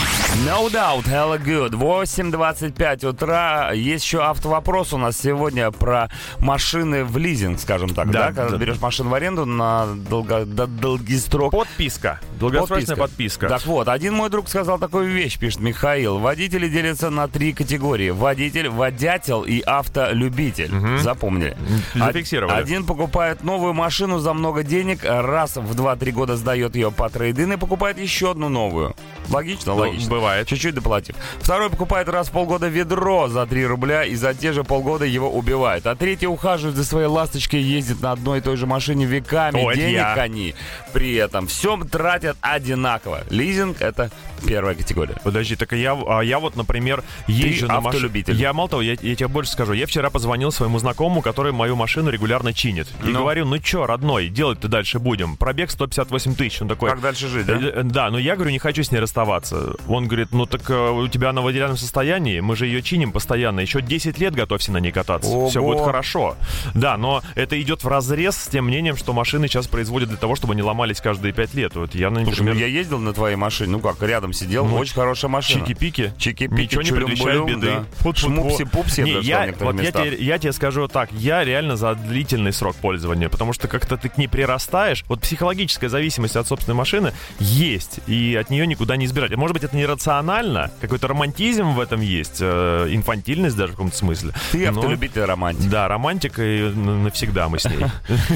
[0.45, 1.71] No doubt, hella good.
[1.71, 3.71] 8.25 утра.
[3.73, 8.11] Есть еще автовопрос у нас сегодня про машины в лизинг, скажем так.
[8.11, 8.57] Да, Да, когда да.
[8.57, 11.51] берешь машину в аренду на долго, до- долгий срок.
[11.51, 12.19] Подписка.
[12.39, 13.47] Долгосрочная подписка.
[13.49, 16.19] Так вот, один мой друг сказал такую вещь, пишет Михаил.
[16.19, 18.11] Водители делятся на три категории.
[18.11, 20.99] Водитель, водятел и автолюбитель.
[20.99, 21.57] Запомнили.
[21.95, 22.55] Зафиксировали.
[22.55, 27.53] Один покупает новую машину за много денег, раз в 2-3 года сдает ее по трейдин
[27.53, 28.95] и покупает еще одну новую.
[29.29, 29.73] Логично?
[29.73, 30.09] Ну, Логично.
[30.11, 30.34] бывает.
[30.43, 31.15] Чуть-чуть доплатив.
[31.39, 35.29] Второй покупает раз в полгода ведро за 3 рубля и за те же полгода его
[35.31, 35.85] убивает.
[35.87, 39.63] А третий ухаживает за своей ласточкой, ездит на одной и той же машине веками.
[39.63, 40.13] О, Денег я.
[40.15, 40.55] они
[40.93, 43.21] при этом всем тратят одинаково.
[43.29, 44.11] Лизинг это
[44.45, 45.15] первая категория.
[45.23, 48.23] Подожди, так я, а я вот, например, езжу на машине.
[48.27, 49.73] Я, мало того, я, я тебе больше скажу.
[49.73, 52.87] Я вчера позвонил своему знакомому, который мою машину регулярно чинит.
[53.03, 53.19] И Ну?
[53.19, 55.37] говорю, ну чё, родной, делать-то дальше будем?
[55.37, 56.61] Пробег 158 тысяч.
[56.61, 56.89] Он такой...
[56.89, 57.53] Как дальше жить, да?
[57.53, 59.75] «Э, э, Да, но я говорю, не хочу с ней расставаться.
[59.87, 63.11] Он говорит, ну так э, у тебя она в идеальном состоянии, мы же ее чиним
[63.11, 63.59] постоянно.
[63.59, 65.29] Еще 10 лет готовься на ней кататься.
[65.29, 65.49] Ого.
[65.49, 66.35] Все будет хорошо.
[66.73, 70.35] Да, но это идет в разрез с тем мнением, что машины сейчас производят для того,
[70.35, 71.75] чтобы они ломались каждые 5 лет.
[71.75, 74.77] Вот я, Слушай, например, ну я ездил на твоей машине, ну как, рядом сидел, Ну,
[74.77, 75.65] очень хорошая машина.
[75.65, 76.13] Чики-пики.
[76.17, 77.67] Чики-пики, Ничего не предвещает беды.
[77.67, 78.11] да.
[78.11, 82.75] Шмупси-пупси, Не, я, вот я тебе, я тебе скажу так, я реально за длительный срок
[82.75, 85.03] пользования, потому что как-то ты к ней прирастаешь.
[85.07, 89.35] Вот психологическая зависимость от собственной машины есть, и от нее никуда не избежать.
[89.35, 89.75] Может быть, это
[90.21, 94.33] нерационально, какой-то романтизм в этом есть, э, инфантильность даже в каком-то смысле.
[94.51, 95.69] Ты Но- автолюбитель романтик.
[95.69, 97.85] Да, романтика, и навсегда мы с ней.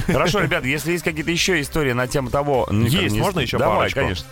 [0.08, 2.68] Хорошо, ребят, если есть какие-то еще истории на тему того...
[2.72, 4.00] ну, Есть, можно еще Давай, парочку?
[4.00, 4.26] конечно.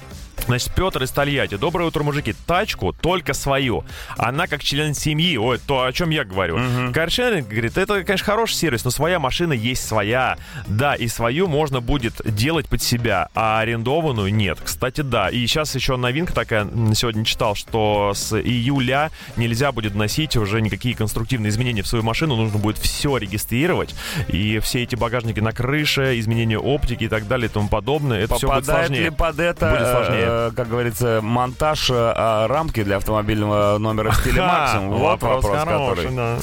[0.45, 1.55] Значит, Петр из Тольятти.
[1.55, 2.33] Доброе утро, мужики.
[2.45, 3.83] Тачку только свою.
[4.17, 5.35] Она как член семьи.
[5.37, 6.57] Ой, то, о чем я говорю.
[6.93, 10.37] Каршеринг, говорит, это, конечно, хороший сервис, но своя машина есть своя.
[10.67, 14.59] Да, и свою можно будет делать под себя, а арендованную нет.
[14.63, 15.29] Кстати, да.
[15.29, 20.95] И сейчас еще новинка такая, сегодня читал, что с июля нельзя будет вносить уже никакие
[20.95, 22.35] конструктивные изменения в свою машину.
[22.37, 23.93] Нужно будет все регистрировать.
[24.29, 28.19] И все эти багажники на крыше, изменения оптики и так далее и тому подобное.
[28.21, 29.03] Это все будет Попадает сложнее.
[29.05, 30.26] ли под это, Будет сложнее.
[30.27, 34.99] Э, как говорится, монтаж э, а, рамки для автомобильного номера в стиле Ха, максимум?
[34.99, 36.15] Вот вопрос, хороший, который.
[36.15, 36.37] да.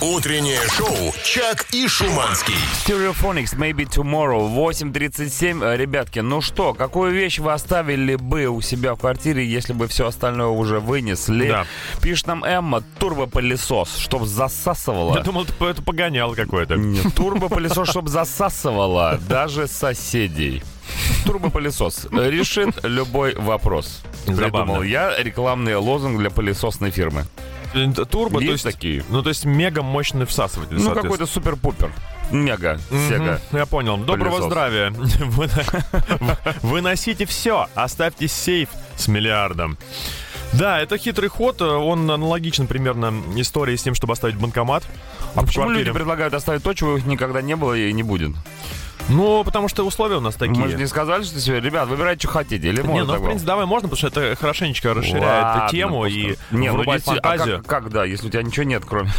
[0.00, 2.54] Утреннее шоу «Чак и Шуманский».
[2.84, 5.64] Stereophonics, maybe tomorrow, 8.37.
[5.64, 9.88] Э, Ребятки, ну что, какую вещь вы оставили бы у себя в квартире, если бы
[9.88, 11.48] все остальное уже вынесли?
[11.48, 11.66] Да.
[12.02, 15.16] Пишет нам Эмма, турбопылесос, чтоб засасывало.
[15.16, 16.76] Я думал, это, это погонял какой-то.
[16.76, 20.62] Нет, турбопылесос, чтобы засасывало даже соседей.
[21.24, 24.02] Турбопылесос решит любой вопрос.
[24.26, 27.24] Придумал я рекламный лозунг для пылесосной фирмы.
[28.10, 29.04] Турбо, то Есть есть такие?
[29.10, 30.76] Ну, то есть мега мощный всасыватель.
[30.78, 31.92] Ну, какой-то супер-пупер.
[32.30, 33.40] Мега, сега.
[33.52, 33.96] Я понял.
[33.98, 34.46] Доброго Пылесос.
[34.46, 34.90] здравия.
[35.20, 35.50] Вы-
[36.62, 37.68] Выносите все.
[37.74, 39.78] Оставьте сейф с миллиардом.
[40.52, 41.60] Да, это хитрый ход.
[41.62, 44.84] Он аналогичен примерно истории с тем, чтобы оставить банкомат.
[45.34, 45.84] А в почему квартире.
[45.84, 48.32] люди предлагают оставить то, чего их никогда не было и не будет?
[49.08, 50.58] Ну, потому что условия у нас такие.
[50.58, 52.68] Мы же не сказали, что себе, ребят, выбирайте, что хотите.
[52.68, 56.02] Или Не, можно ну, в принципе, давай можно, потому что это хорошенечко расширяет Ладно, тему
[56.02, 56.12] пускай.
[56.12, 57.58] и не, ну, врубает а фантазию.
[57.58, 59.10] как, как, да, если у тебя ничего нет, кроме...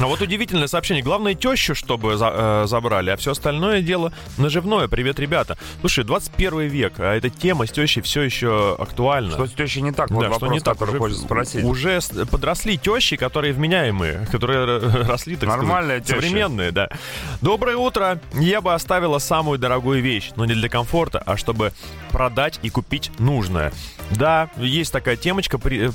[0.00, 1.02] А вот удивительное сообщение.
[1.02, 4.86] Главное, тещу, чтобы за- э, забрали, а все остальное дело наживное.
[4.86, 5.58] Привет, ребята.
[5.80, 9.32] Слушай, 21 век, а эта тема с тещей все еще актуальна.
[9.32, 10.08] Что с тещей не так?
[10.12, 11.64] Вот Да, вопрос, что не так, который уже, хочется спросить.
[11.64, 11.98] уже
[12.30, 16.20] подросли тещи, которые вменяемые, которые росли, так Нормальная сказать, теща.
[16.20, 16.88] современные, да.
[17.40, 18.20] Доброе утро.
[18.34, 21.72] Я бы оставила самую дорогую вещь, но не для комфорта, а чтобы
[22.12, 23.72] продать и купить нужное.
[24.10, 25.92] Да, есть такая темочка, при- э,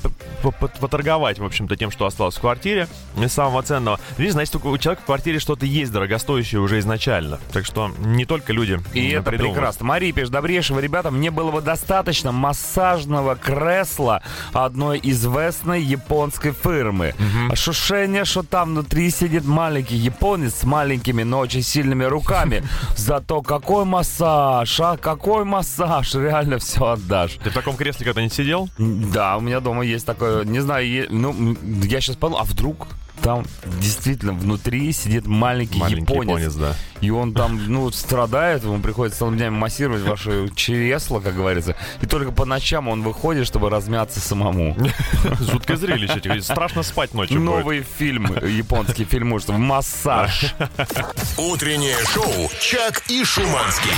[0.80, 2.88] поторговать, в общем-то, тем, что осталось в квартире.
[3.18, 7.40] Из самого ценного но видишь, значит, у человека в квартире что-то есть дорогостоящее уже изначально.
[7.52, 9.56] Так что не только люди И это придумывают.
[9.56, 9.86] прекрасно.
[9.86, 14.22] Мария пишет, добрейшего, ребята, мне было бы достаточно массажного кресла
[14.54, 17.14] одной известной японской фирмы.
[17.50, 22.64] Ощущение, что там внутри сидит маленький японец с маленькими, но очень сильными руками.
[22.96, 27.38] Зато какой массаж, а какой массаж, реально все отдашь.
[27.44, 28.70] Ты в таком кресле когда-нибудь сидел?
[28.78, 32.88] Да, у меня дома есть такое, не знаю, е- ну, я сейчас подумал, а вдруг
[33.22, 33.46] там
[33.80, 36.76] действительно внутри сидит маленький, Маленький японец, японец, да.
[37.02, 42.06] и он там, ну, страдает, ему приходится целыми днями массировать ваше чресло, как говорится, и
[42.06, 44.76] только по ночам он выходит, чтобы размяться самому.
[45.40, 46.42] Жуткое зрелище.
[46.42, 47.46] Страшно спать ночью будет.
[47.46, 50.54] Новый фильм, японский фильм, что массаж.
[51.38, 53.92] Утреннее шоу «Чак и Шуманский».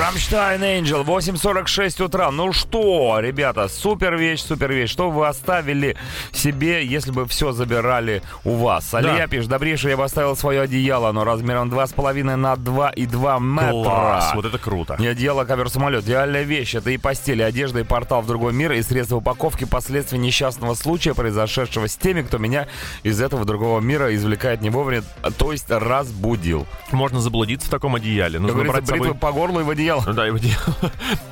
[0.00, 2.30] Рамштайн Angel, 8.46 утра.
[2.30, 4.90] Ну что, ребята, супер вещь, супер вещь.
[4.90, 5.96] Что вы оставили
[6.32, 8.94] себе, если бы все забирали у вас?
[8.94, 13.70] Алия пишет, добрейший, я бы оставил свое одеяло, оно размером 2,5 на 2,2 метра.
[13.82, 14.96] Класс, вот это круто.
[14.98, 16.04] Не одеяло, ковер, самолет.
[16.04, 16.74] Идеальная вещь.
[16.74, 20.74] Это и постель, и одежда, и портал в другой мир, и средства упаковки последствий несчастного
[20.74, 22.68] случая, произошедшего с теми, кто меня
[23.02, 25.02] из этого другого мира извлекает не вовремя,
[25.38, 26.66] то есть разбудил.
[26.92, 28.38] Можно заблудиться в таком одеяле.
[28.38, 29.00] Нужно брать с собой...
[29.00, 30.02] бритвы по горлу и в одеяло.
[30.06, 30.56] Ну да, и вот я-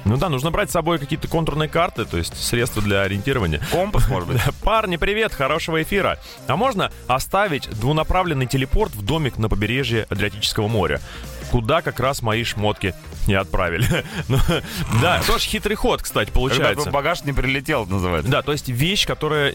[0.05, 3.61] Ну да, нужно брать с собой какие-то контурные карты, то есть средства для ориентирования.
[3.71, 4.41] Компас, может быть.
[4.65, 6.19] Парни, привет, хорошего эфира.
[6.49, 11.01] А можно оставить двунаправленный телепорт в домик на побережье Адриатического моря?
[11.55, 12.97] Куда как раз мои шмотки
[13.29, 13.87] не отправили.
[14.29, 14.39] Ну,
[15.01, 16.91] Да, тоже хитрый ход, кстати, получается.
[16.91, 18.29] багаж не прилетел, называется.
[18.29, 19.55] Да, то есть вещь, которая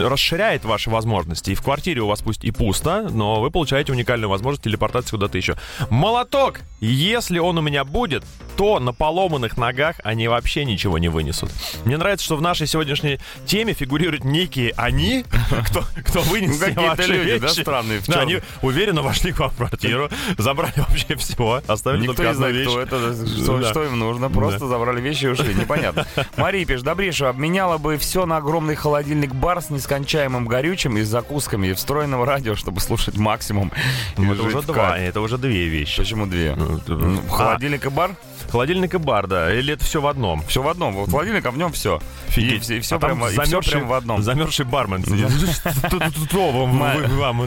[0.00, 1.50] расширяет ваши возможности.
[1.50, 5.38] И в квартире у вас пусть и пусто, но вы получаете уникальную возможность телепортации куда-то
[5.38, 5.56] еще.
[5.90, 6.60] Молоток!
[6.80, 8.24] Если он у меня будет,
[8.56, 11.50] то на поломанных ногах они вообще ничего не вынесут.
[11.84, 15.24] Мне нравится, что в нашей сегодняшней теме фигурируют некие они,
[15.66, 17.60] кто, кто вынес Ну, какие-то люди, да, вещи.
[17.60, 22.14] странные в Да, они уверенно вошли к вам в квартиру, забрали вообще все, оставили Никто
[22.14, 22.68] только не одну знает, вещь.
[22.68, 23.70] кто это, что, Да.
[23.70, 24.30] что им нужно.
[24.30, 25.54] Просто забрали вещи и ушли.
[25.54, 26.06] Непонятно.
[26.36, 31.68] Мария пишет, добрейшего, обменяла бы все на огромный холодильник-бар с нескончаемым горючим и с закусками
[31.68, 33.72] и встроенного радио, чтобы слушать максимум.
[34.16, 35.98] Ну, Это уже два, это уже две вещи.
[35.98, 36.54] Почему две?
[36.56, 38.14] Ну, Ну, А, Холодильник и бар?
[38.50, 39.52] Холодильник и бар, да.
[39.52, 40.42] Или это все в одном?
[40.46, 40.94] Все в одном.
[40.94, 42.00] Вот холодильник, а в нем все.
[42.36, 44.22] И, все, и все А прямо, и всё замерзший- прямо в одном.
[44.22, 45.04] Замерзший бармен.
[46.28, 46.78] Что вам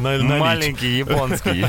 [0.01, 0.23] налить?
[0.23, 1.65] Маленький японский.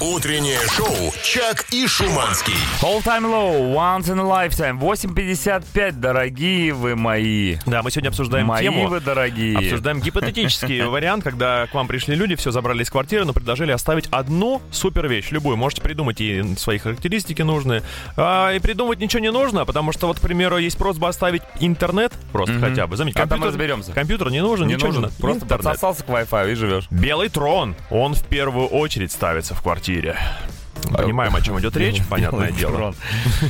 [0.00, 2.54] Утреннее шоу «Чак и Шуманский».
[2.82, 4.78] All time low, once in a lifetime.
[4.78, 7.56] 8.55, дорогие вы мои.
[7.66, 8.88] Да, мы сегодня обсуждаем Мои тему.
[8.88, 9.58] вы дорогие.
[9.58, 14.06] Обсуждаем гипотетический вариант, когда к вам пришли люди, все забрали из квартиры, но предложили оставить
[14.10, 15.56] одну супер вещь, любую.
[15.56, 17.82] Можете придумать и свои характеристики нужные.
[18.16, 22.12] А, и придумывать ничего не нужно, потому что, вот, к примеру, есть просьба оставить интернет
[22.32, 22.96] просто хотя бы.
[22.96, 23.92] Заметьте, А там компьютер, разберемся.
[23.92, 25.02] компьютер не нужен, Не ничего нужен.
[25.02, 25.20] не надо.
[25.20, 25.64] Просто Интернет.
[25.64, 26.86] подсосался к Wi-Fi и живешь.
[26.90, 30.16] Белый трон, он в первую очередь ставится в квартире.
[30.90, 32.94] Понимаем, о чем идет речь, понятное дело.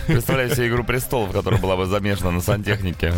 [0.07, 3.13] Представляю себе «Игру престолов», которая была бы замешана на сантехнике.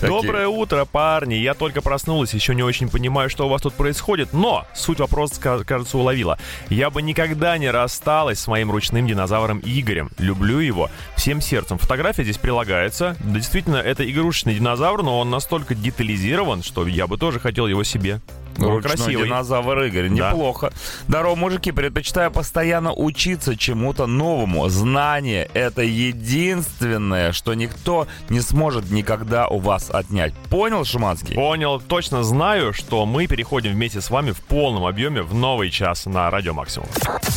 [0.00, 1.34] Доброе утро, парни.
[1.34, 5.40] Я только проснулась, еще не очень понимаю, что у вас тут происходит, но суть вопроса,
[5.40, 6.38] ка- кажется, уловила.
[6.68, 10.10] Я бы никогда не рассталась с моим ручным динозавром Игорем.
[10.18, 11.78] Люблю его всем сердцем.
[11.78, 13.16] Фотография здесь прилагается.
[13.20, 17.84] Да, действительно, это игрушечный динозавр, но он настолько детализирован, что я бы тоже хотел его
[17.84, 18.20] себе.
[18.56, 19.26] Красивый.
[19.26, 20.08] динозавр Игорь.
[20.08, 20.30] Да.
[20.30, 20.72] Неплохо.
[21.08, 21.72] Здорово, мужики.
[21.72, 24.68] Предпочитаю постоянно учиться чему-то новому.
[24.68, 30.34] Знание— это единственное, что никто не сможет никогда у вас отнять.
[30.50, 31.34] Понял, Шиманский?
[31.34, 36.06] Понял, точно знаю, что мы переходим вместе с вами в полном объеме в новый час
[36.06, 36.88] на Радио Максимум.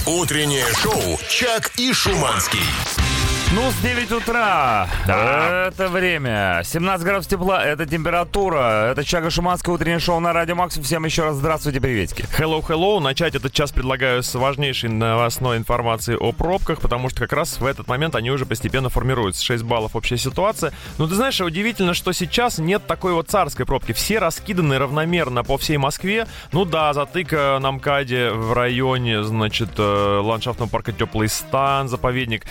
[0.05, 2.59] Утреннее шоу «Чак и Шуманский».
[3.51, 4.87] Ну, с 9 утра.
[5.07, 5.69] Да.
[5.69, 6.61] Это время.
[6.63, 7.65] 17 градусов тепла.
[7.65, 8.91] Это температура.
[8.91, 10.85] Это Чага Шуманское утреннее шоу на Радио Максимум.
[10.85, 12.27] Всем еще раз здравствуйте, приветики.
[12.37, 12.99] Hello, hello.
[12.99, 17.65] Начать этот час предлагаю с важнейшей новостной информации о пробках, потому что как раз в
[17.65, 19.43] этот момент они уже постепенно формируются.
[19.43, 20.71] 6 баллов общая ситуация.
[20.99, 23.93] Но ты знаешь, удивительно, что сейчас нет такой вот царской пробки.
[23.93, 26.27] Все раскиданы равномерно по всей Москве.
[26.51, 32.45] Ну да, затыка на МКАДе в районе, значит, э, ландшафтного парка Теплый стан, заповедник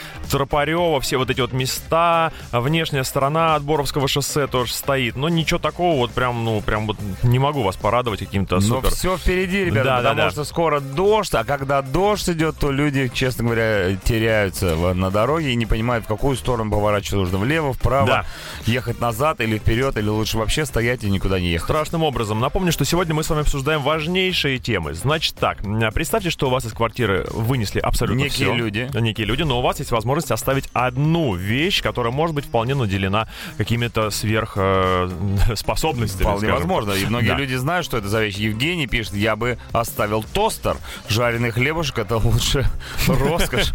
[0.88, 5.16] Тропарева, все вот эти вот места, а внешняя сторона от Боровского шоссе тоже стоит.
[5.16, 8.90] Но ничего такого вот прям, ну, прям вот не могу вас порадовать каким-то Но супер.
[8.90, 10.30] все впереди, ребята, Да, да, потому да.
[10.30, 15.54] что скоро дождь, а когда дождь идет, то люди, честно говоря, теряются на дороге и
[15.56, 17.38] не понимают, в какую сторону поворачивать нужно.
[17.38, 18.24] Влево, вправо, Да.
[18.66, 21.64] ехать назад или вперед, или лучше вообще стоять и никуда не ехать.
[21.68, 22.40] страшным образом.
[22.40, 24.94] Напомню, что сегодня мы с вами обсуждаем важнейшие темы.
[24.94, 25.58] Значит так,
[25.94, 28.54] представьте, что у вас из квартиры вынесли абсолютно Некие всё.
[28.54, 28.88] люди.
[28.94, 33.28] Некие люди, но у вас есть возможность оставить одну вещь, которая может быть вполне наделена
[33.56, 36.22] какими-то сверхспособностями.
[36.22, 36.92] Вполне возможно.
[36.92, 37.36] И многие Да.
[37.38, 38.36] люди знают, что это за вещь.
[38.36, 40.76] Евгений пишет, я бы оставил тостер.
[41.08, 42.66] Жареный хлебушек это лучше
[43.06, 43.72] роскошь.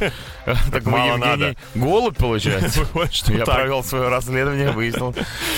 [0.72, 2.86] Так мало Евгений, голубь получается.
[3.28, 5.14] Я провел свое расследование, выяснил,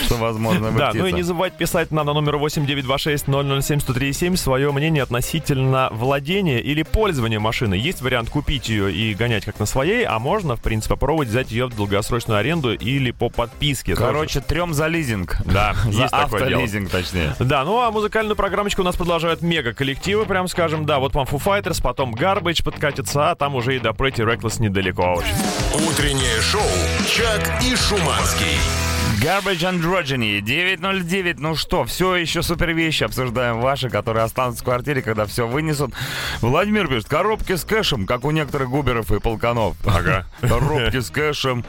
[0.05, 5.89] что возможно Да, ну и не забывайте писать нам на номер 8926-007-1037 свое мнение относительно
[5.91, 7.75] владения или пользования машины.
[7.75, 11.51] Есть вариант купить ее и гонять как на своей, а можно, в принципе, попробовать взять
[11.51, 13.93] ее в долгосрочную аренду или по подписке.
[13.95, 14.07] тоже.
[14.07, 15.35] Короче, трем за лизинг.
[15.45, 16.61] да, За есть такое дело.
[16.61, 17.35] автолизинг, точнее.
[17.39, 20.85] Да, ну а музыкальную программочку у нас продолжают мега-коллективы, прям скажем.
[20.85, 24.61] Да, вот вам Foo Fighters, потом Garbage подкатится, а там уже и до Pretty Reckless
[24.61, 25.87] недалеко очень.
[25.89, 26.61] Утреннее шоу
[27.05, 28.84] «Чак и Шуманский».
[29.21, 31.39] Garbage Androgyny 909.
[31.39, 35.93] Ну что, все еще супер вещи обсуждаем ваши, которые останутся в квартире, когда все вынесут.
[36.41, 39.77] Владимир пишет, коробки с кэшем, как у некоторых губеров и полканов.
[39.85, 40.25] Ага.
[40.41, 41.63] Коробки с кэшем.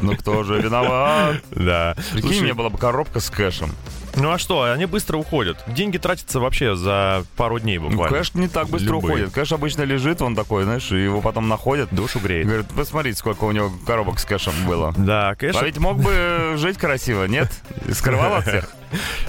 [0.00, 1.42] Ну кто же виноват?
[1.50, 1.94] Да.
[2.12, 3.72] Прикинь, Слушай, мне была бы коробка с кэшем.
[4.16, 5.58] Ну а что, они быстро уходят.
[5.66, 8.16] Деньги тратятся вообще за пару дней Ну, буквально.
[8.18, 9.14] кэш не так быстро Любые.
[9.16, 9.34] уходит.
[9.34, 11.88] Кэш обычно лежит, он такой, знаешь, и его потом находят.
[11.92, 12.46] Душу греет.
[12.46, 14.94] Говорят, посмотрите, сколько у него коробок с кэшем было.
[14.96, 15.54] Да, кэш.
[15.56, 17.50] А ведь мог бы жить красиво, нет?
[17.86, 18.70] И Скрывал от всех.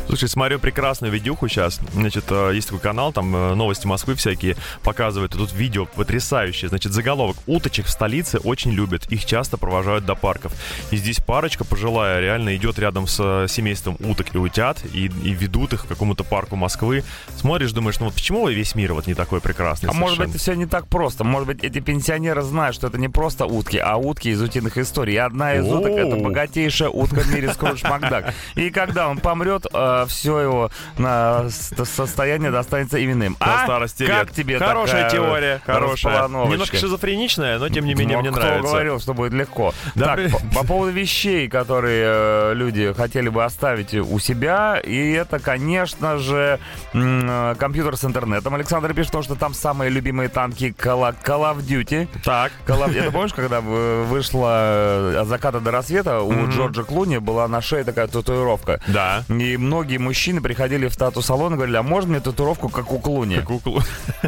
[0.08, 1.80] Слушай, смотрю прекрасную видюху сейчас.
[1.94, 5.36] Значит, э, есть такой канал, там э, новости Москвы всякие показывают.
[5.36, 6.70] И тут видео потрясающее.
[6.70, 7.38] Значит, заголовок.
[7.46, 9.06] Уточек в столице очень любят.
[9.12, 10.54] Их часто провожают до парков.
[10.92, 15.32] И здесь парочка пожилая реально идет рядом с э, семейством уток и утят и, и
[15.32, 17.04] ведут их к какому-то парку Москвы.
[17.36, 20.30] Смотришь, думаешь, ну вот почему весь мир вот не такой прекрасный А может быть, совершенно?
[20.30, 21.24] это все не так просто.
[21.24, 25.16] Может быть, эти пенсионеры знают, что это не просто утки, а утки из утиных историй.
[25.16, 28.34] И одна из уток— это богатейшая утка в мире Скрудж Макдак.
[28.56, 33.38] И когда он помрет, все его на состояние достанется именно им.
[33.40, 33.64] До А?
[33.64, 34.32] старости как лет.
[34.36, 36.28] тебе Хорошая такая теория, хорошая.
[36.28, 38.70] Немножко шизофреничная, но тем не менее Ну, мне кто нравится.
[38.72, 39.74] говорил, что будет легко.
[39.96, 44.80] Да, так, при- по, по поводу вещей, которые э, люди хотели бы оставить у себя,
[44.84, 46.60] и это, конечно же,
[46.94, 48.56] э, компьютер с интернетом.
[48.56, 52.08] Александр пишет, то, что там самые любимые танки Call, Call of Duty.
[52.24, 57.18] Так, Call of- Это помнишь, когда вышла э, от заката до рассвета, у Джорджа Клуни
[57.18, 58.80] была на шее такая татуировка.
[58.88, 59.24] да.
[59.40, 63.40] И многие мужчины приходили в тату-салон и говорили, а можно мне татуировку, как у Клуни?
[63.42, 63.82] Куклу.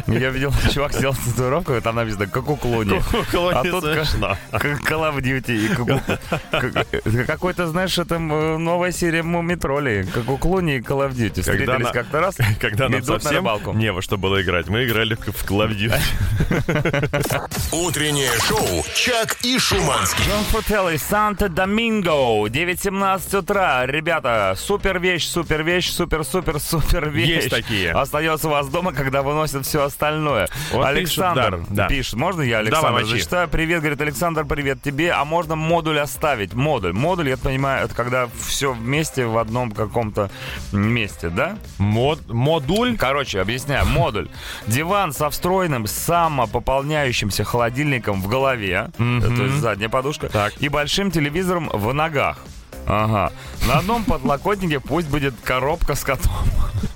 [0.06, 3.00] Я видел, чувак сделал татуировку, и там написано, как у Клуни.
[3.52, 6.00] А тут как- как Call of Duty и как у-
[6.50, 10.04] как- Какой-то, знаешь, это м, новая серия Мумитролей.
[10.04, 11.42] Как у Клуни и Call of Duty.
[11.44, 13.72] Когда Встретились на- как-то раз, Когда нам идут на совсем рыбалку.
[13.72, 16.00] не во что было играть, мы играли в Call of Duty.
[17.72, 20.24] Утреннее шоу «Чак и Шуманский».
[20.24, 23.86] Джон Фрутелли, Санта-Доминго, 9.17 утра.
[23.86, 27.28] Ребята, супер вещь, супер вещь, супер-супер-супер вещь.
[27.28, 27.90] Есть такие.
[27.92, 30.48] Остается у вас дома, когда выносят все остальное.
[30.72, 32.14] Вот Александр пишет, да, пишет.
[32.14, 33.48] Можно я, Александр, Давай, зачитаю?
[33.48, 35.12] Привет, говорит Александр, привет тебе.
[35.12, 36.54] А можно модуль оставить?
[36.54, 36.92] Модуль.
[36.92, 40.30] Модуль, я понимаю, это когда все вместе в одном каком-то
[40.72, 41.56] месте, да?
[41.78, 42.96] Мод- Модуль.
[42.96, 43.86] Короче, объясняю.
[43.86, 44.28] Модуль.
[44.66, 48.90] Диван со встроенным самопополняющимся холодильником в голове.
[48.98, 49.36] Мгм.
[49.36, 50.28] То есть задняя подушка.
[50.28, 50.52] Так.
[50.60, 52.38] И большим телевизором в ногах.
[52.90, 53.32] Ага.
[53.68, 56.32] На одном подлокотнике пусть будет коробка с котом.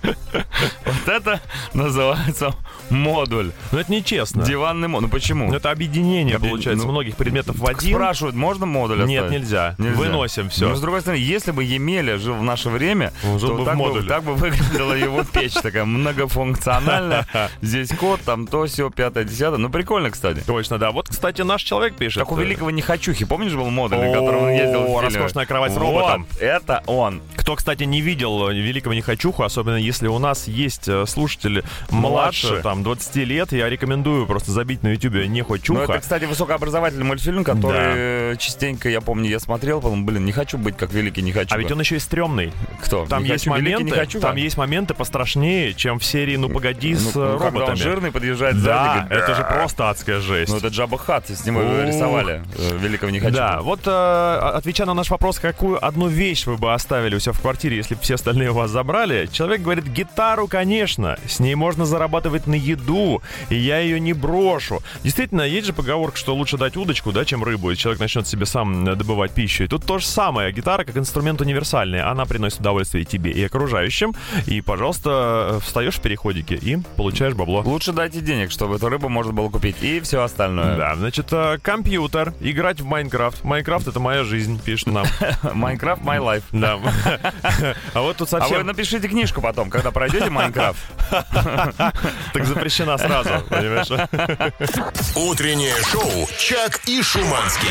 [0.03, 1.41] Вот это
[1.73, 2.55] называется
[2.91, 3.53] модуль.
[3.73, 4.45] Ну это нечестно.
[4.45, 5.07] Диванный модуль.
[5.07, 5.49] Ну почему?
[5.49, 7.95] Ну, Это объединение, Объедин- получается, ну, многих предметов в один.
[7.95, 9.75] Спрашивают, можно модуль Нет, нельзя.
[9.79, 10.69] Выносим все.
[10.69, 13.63] Но, с другой стороны, если бы Емеля жил в наше время, Он жил то бы
[13.63, 14.09] в так, бы, модуле.
[14.09, 17.27] так бы выглядела его печь такая многофункциональная.
[17.63, 19.59] Здесь код, там то, все, пятое, десятое.
[19.59, 20.41] Ну, прикольно, кстати.
[20.47, 20.91] Точно, да.
[20.91, 22.23] Вот, кстати, наш человек пишет.
[22.23, 25.73] Как у э, великого Нехочухи, помнишь, был модуль, на котором он ездил в роскошная кровать
[25.73, 26.27] с Вот, роботом.
[26.41, 27.21] это он.
[27.37, 32.63] Кто, кстати, не видел «Великого Нехочуху», особенно если у нас есть э, слушатели младше, Младше.
[32.63, 35.83] там, 20 лет, я рекомендую просто забить на ютубе Ну, «Нехочуха».
[35.83, 40.57] это, кстати, высокообразовательный мультфильм, который э, частенько, я помню, я смотрел, потом, блин, не хочу
[40.57, 41.55] быть как великий Нехочуха.
[41.55, 42.53] А ведь он еще и стрёмный.
[42.83, 43.05] Кто?
[43.07, 43.59] Там есть Нехочуха?
[43.61, 44.27] Великий моменты, Нехочуха?
[44.29, 47.55] там есть моменты пострашнее, чем в серии «Ну погоди» с Ну, э, ну, когда он
[47.55, 47.77] роботами.
[47.77, 50.51] жирный подъезжает Да, сзади, это же просто адская жесть.
[50.51, 51.47] Ну, это Джабба Хатт, с Ух.
[51.87, 52.43] рисовали
[52.81, 53.37] великого Нехочуха.
[53.37, 57.41] Да, вот отвечая на наш вопрос, какую одну вещь вы бы оставили у себя в
[57.41, 62.47] квартире, если бы все остальные вас забрали, человек говорит, гитару, конечно, с ней можно зарабатывать
[62.47, 64.83] на еду, и я ее не брошу.
[65.03, 68.45] Действительно, есть же поговорка, что лучше дать удочку, да, чем рыбу, и человек начнет себе
[68.45, 69.65] сам э, добывать пищу.
[69.65, 73.43] И тут то же самое, гитара как инструмент универсальный, она приносит удовольствие и тебе, и
[73.43, 74.13] окружающим,
[74.47, 77.63] и, пожалуйста, встаешь в переходике и получаешь бабло.
[77.65, 79.77] Лучше дайте денег, чтобы эту рыбу можно было купить.
[79.81, 80.77] И все остальное.
[80.77, 83.45] Да, значит, э, компьютер, играть в Minecraft.
[83.45, 85.07] Minecraft — это моя жизнь, пишет нам.
[85.55, 86.45] Minecraft my life.
[86.53, 86.79] Да.
[87.95, 90.79] А вот тут А вы совсем напишите книжку потом, когда пройдете Майнкрафт.
[92.33, 93.91] так запрещена сразу, понимаешь?
[95.15, 97.71] Утреннее шоу «Чак и Шуманский».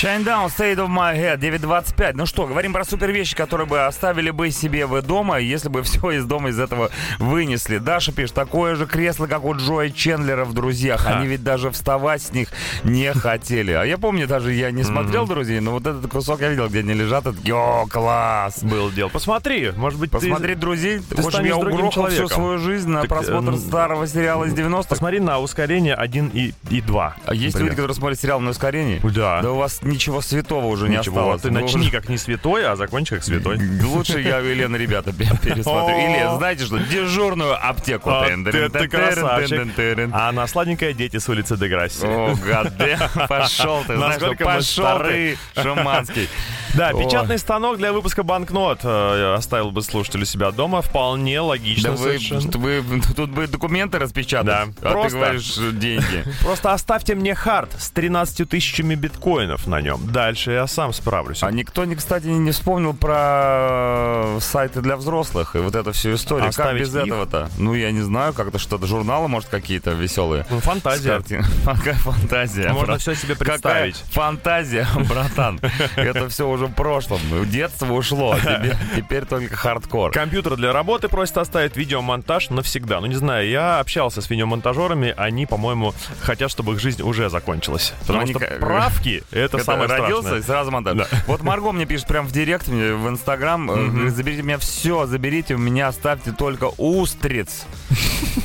[0.00, 2.12] Shine Down, State of My Head, 9.25.
[2.14, 5.82] Ну что, говорим про супер вещи, которые бы оставили бы себе вы дома, если бы
[5.82, 7.76] все из дома из этого вынесли.
[7.76, 11.06] Даша пишет, такое же кресло, как у Джоя Чендлера в «Друзьях».
[11.06, 12.48] Они ведь даже вставать с них
[12.82, 13.72] не хотели.
[13.72, 16.78] А я помню, даже я не смотрел «Друзей», но вот этот кусок я видел, где
[16.78, 17.26] они лежат.
[17.26, 18.62] и такие, о, класс!
[18.62, 19.10] Был дел.
[19.10, 20.60] Посмотри, может быть, Посмотри ты...
[20.60, 21.00] «Друзей».
[21.00, 24.54] ты Хочешь, станешь я угрохал всю свою жизнь на Так, просмотр эм, старого сериала из
[24.54, 24.88] 90-х.
[24.88, 27.16] Посмотри на ускорение 1 и, и 2.
[27.26, 28.98] А есть люди, которые смотрят сериал на ускорении?
[29.02, 29.42] Да.
[29.42, 31.42] Да у вас ничего святого уже не Ничего, осталось.
[31.42, 33.58] ты Вы начни как не святой, а закончи как святой.
[33.82, 35.96] Лучше я Елена, ребята, пе- пересмотрю.
[35.96, 38.10] Или, знаете что, дежурную аптеку.
[38.10, 40.10] Это тын, красавчик.
[40.12, 42.04] А на сладенькое дети с улицы Деграсси.
[42.04, 46.28] О, гаде, пошел ты, знаешь, пошел ты, Шуманский.
[46.74, 50.82] Да, печатный станок для выпуска банкнот э, оставил бы слушатель у себя дома.
[50.82, 52.58] Вполне Да логично вы, совершенно.
[52.58, 54.46] вы тут бы документы распечатать,
[54.80, 54.88] Да.
[54.88, 56.24] а ты говоришь деньги.
[56.42, 60.00] Просто оставьте мне хард с 13 тысячами биткоинов на нем.
[60.10, 61.42] Дальше я сам справлюсь.
[61.42, 66.46] А никто, не, кстати, не вспомнил про сайты для взрослых и вот эту всю историю.
[66.46, 67.02] Как Оставить без их?
[67.06, 67.50] этого-то?
[67.58, 70.46] Ну, я не знаю, как-то что-то, журналы, может, какие-то веселые.
[70.50, 71.20] Ну, фантазия.
[71.64, 72.68] Какая фантазия.
[72.72, 73.00] Можно брат.
[73.00, 73.96] все себе Какая представить.
[74.10, 75.60] фантазия, братан.
[75.96, 77.20] Это все уже в прошлом.
[77.50, 78.36] Детство ушло.
[78.40, 80.12] Теперь, теперь только хардкор.
[80.12, 83.00] Компьютер для работы просит оставить видеомонтаж навсегда.
[83.00, 87.92] Ну, не знаю, я общался с видеомонтажерами, они, по-моему, хотят, чтобы их жизнь уже закончилась.
[88.00, 90.38] Потому они что правки— это, самое родился, страшное.
[90.40, 90.96] и сразу монтаж.
[90.96, 91.06] Да.
[91.26, 95.54] Вот Марго мне пишет прям в директ, в Инстаграм, э, говорит, заберите меня все, заберите,
[95.54, 97.66] у меня оставьте только устриц.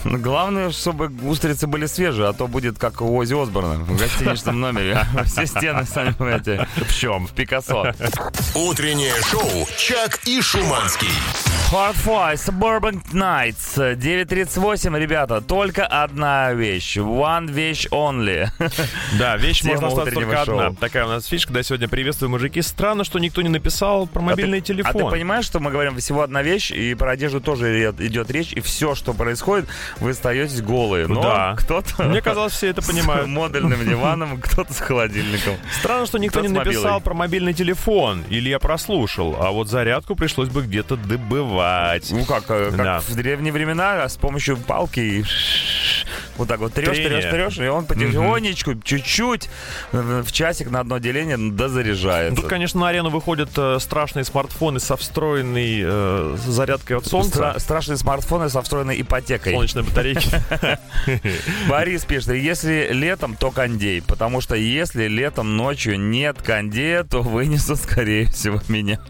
[0.03, 4.59] Но Главное, чтобы устрицы были свежие, а то будет как у Ози Осборна в гостиничном
[4.59, 5.05] номере.
[5.26, 7.28] Все стены, сами понимаете, в чем?
[7.28, 7.93] В Пикассо.
[8.55, 11.09] Утреннее шоу «Чак и Шуманский».
[11.71, 16.97] Hard Fly, Suburban Nights, 9.38, ребята, только одна вещь.
[16.97, 18.49] One вещь only.
[19.17, 20.80] Да, вещь Тема можно остаться утреннего только одна.
[20.80, 22.61] Такая у нас фишка, да, сегодня приветствую, мужики.
[22.61, 24.91] Странно, что никто не написал про мобильный а ты, телефон.
[25.01, 28.53] А ты понимаешь, что мы говорим всего одна вещь, и про одежду тоже идет речь,
[28.53, 29.68] и все, что происходит,
[29.99, 31.07] вы остаетесь голые.
[31.07, 31.55] Но Да.
[31.57, 33.28] кто-то Мне казалось, все это с понимают.
[33.28, 35.55] модульным диваном, кто-то с холодильником.
[35.80, 38.24] Странно, что никто Кто не с написал про мобильный телефон.
[38.30, 39.36] Или я прослушал.
[39.39, 42.09] А вот зарядку пришлось бы где-то добывать.
[42.11, 42.99] Ну как, э, как Да.
[42.99, 45.24] в древние времена, а с помощью палки и
[46.38, 49.49] вот так вот трешь, трешь, трешь, и он потихонечку, чуть-чуть,
[49.91, 52.41] в часик на одно деление дозаряжается.
[52.41, 57.39] Тут, конечно, на арену выходят э, страшные смартфоны со встроенной э, зарядкой от солнца.
[57.39, 59.54] Стра- страшные смартфоны со встроенной ипотекой.
[59.54, 60.30] Солнечной батарейки.
[61.70, 64.02] Борис пишет, если летом, то кондей.
[64.02, 69.00] Потому что если летом ночью нет кондея, то вынесут, скорее всего, меня.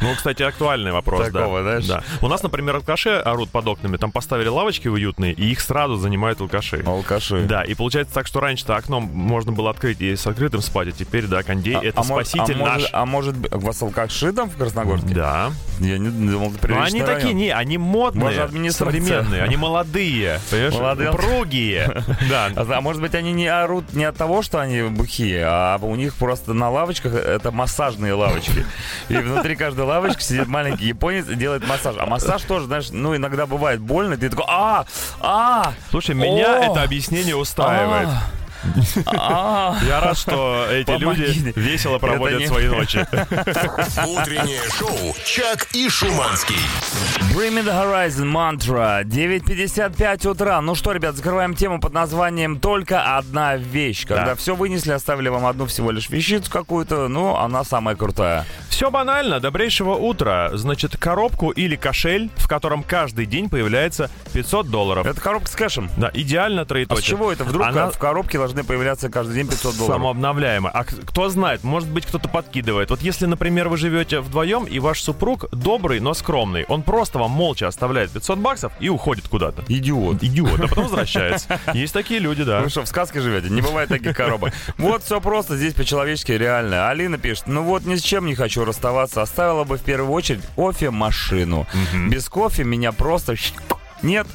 [0.00, 1.80] Ну, кстати, актуальный вопрос, Такого, да.
[1.80, 2.02] Да.
[2.20, 3.96] У нас, например, алкаши орут под окнами.
[3.96, 6.82] Там поставили лавочки уютные, и их сразу занимают алкаши.
[6.86, 7.42] Алкаши.
[7.46, 10.92] Да, и получается так, что раньше-то окном можно было открыть и с открытым спать, а
[10.92, 12.74] теперь, да, кондей— это мож- спаситель а наш.
[12.74, 15.14] Может, а может быть, у вас алкаши там в Красногорске?
[15.14, 15.52] Да.
[15.80, 17.36] Я не думал, это Но они приличный такие, район.
[17.36, 20.74] не, они модные, Может, современные, они молодые, понимаешь?
[20.74, 21.10] Молодые.
[21.10, 22.04] Упругие.
[22.30, 22.50] Да.
[22.56, 25.94] А, а может быть, они не орут не от того, что они бухие, а у
[25.94, 28.64] них просто на лавочках это массажные лавочки.
[29.08, 31.96] И внутри каждой лавочки сидит маленький японец и делает массаж.
[31.98, 34.16] А массаж тоже, знаешь, ну, иногда бывает больно.
[34.16, 34.86] Ты такой, а,
[35.20, 38.08] а, Слушай, меня это объяснение устраивает.
[39.06, 39.76] А.
[39.86, 43.06] Я рад, что эти люди весело проводят свои ночи.
[44.06, 46.56] Утреннее шоу «Чак и Шуманский».
[47.34, 49.04] Bring me the horizon mantra.
[49.04, 50.60] 9.55 утра.
[50.60, 54.06] Ну что, ребят, закрываем тему под названием «Только одна вещь».
[54.06, 54.34] Когда Да.
[54.34, 58.44] все вынесли, оставили вам одну всего лишь вещицу какую-то, ну, она самая крутая.
[58.70, 59.40] Все банально.
[59.40, 60.50] Добрейшего утра.
[60.52, 65.06] Значит, коробку или кошель, в котором каждый день появляется 500 долларов.
[65.06, 65.90] Это коробка с кэшем.
[65.96, 67.02] Да, идеально А с троеточие.
[67.04, 67.44] чего это?
[67.44, 69.96] Вдруг Она в коробке должны появляться каждый день 500 долларов?
[69.96, 70.72] самообновляемая.
[70.72, 72.90] А кто знает, может быть, кто-то подкидывает.
[72.90, 77.32] Вот если, например, вы живете вдвоем, и ваш супруг добрый, но скромный, он просто вам
[77.32, 79.64] молча оставляет 500 баксов и уходит куда-то.
[79.68, 80.22] Идиот.
[80.22, 81.58] Идиот, а потом возвращается.
[81.74, 82.60] Есть такие люди, да.
[82.60, 83.50] Вы что, в сказке живете?
[83.50, 84.52] Не бывает таких коробок.
[84.78, 86.88] Вот все просто, здесь по-человечески реально.
[86.88, 89.22] Алина пишет, ну вот ни с чем не хочу расставаться.
[89.22, 91.66] Оставила бы в первую очередь кофемашину.
[92.08, 93.34] Без кофе меня просто...
[94.02, 94.26] Нет,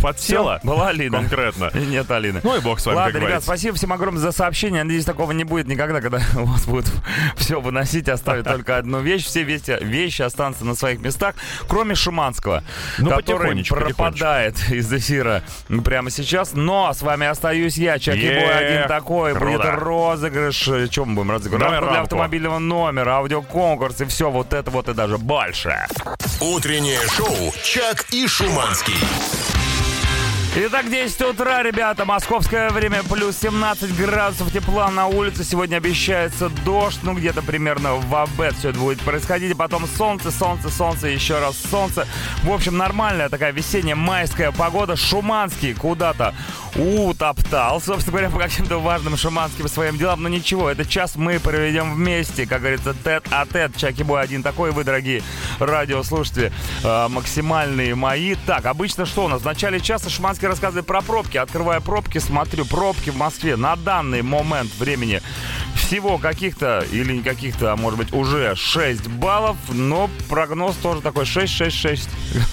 [0.00, 0.60] Подсела?
[0.62, 1.18] Была Алина.
[1.18, 1.70] Конкретно.
[1.74, 2.40] Нет, Алины.
[2.42, 3.46] Ну и бог с вами, Ладно, как ребят, говорится.
[3.46, 4.82] спасибо всем огромное за сообщение.
[4.84, 6.86] Надеюсь, такого не будет никогда, когда у вас будет
[7.36, 9.24] все выносить, оставить только одну вещь.
[9.24, 11.34] Все вещи, вещи останутся на своих местах,
[11.68, 12.62] кроме Шуманского,
[12.98, 15.42] Ну, который потихонечку, пропадает из эфира
[15.84, 16.52] прямо сейчас.
[16.54, 19.32] Но с вами остаюсь я, Чаки Е, Бой один такой.
[19.34, 19.70] Будет круто.
[19.72, 20.68] розыгрыш.
[20.90, 21.70] Чем мы будем разыгрывать?
[21.72, 25.76] Рамку для автомобильного номера, аудиоконкурс и все вот это вот и даже больше.
[26.40, 28.96] Утреннее шоу «Чак и Шуманский».
[30.54, 35.44] Итак, 10 утра, ребята, московское время, плюс 17 градусов тепла на улице.
[35.44, 39.56] Сегодня обещается дождь, ну где-то примерно в обед все это будет происходить.
[39.56, 42.06] Потом солнце, солнце, солнце, еще раз солнце.
[42.42, 44.94] В общем, нормальная такая весенняя майская погода.
[44.94, 46.34] Шуманский куда-то
[46.76, 50.22] утоптал, собственно говоря, по каким-то важным шуманским своим делам.
[50.22, 53.74] Но ничего, этот час мы проведем вместе, как говорится, тет-а-тет.
[53.78, 55.22] Чаки Бой один такой, вы, дорогие
[55.60, 56.52] радиослушатели,
[56.84, 58.34] э, максимальные мои.
[58.46, 59.40] Так, обычно что у нас?
[59.40, 60.10] В начале часа
[60.42, 61.36] Шуманский рассказывает про пробки.
[61.36, 65.22] Открывая пробки, смотрю, пробки в Москве на данный момент времени
[65.76, 71.24] всего каких-то или не каких-то, а может быть уже 6 баллов, но прогноз тоже такой
[71.24, 72.08] 6-6-6.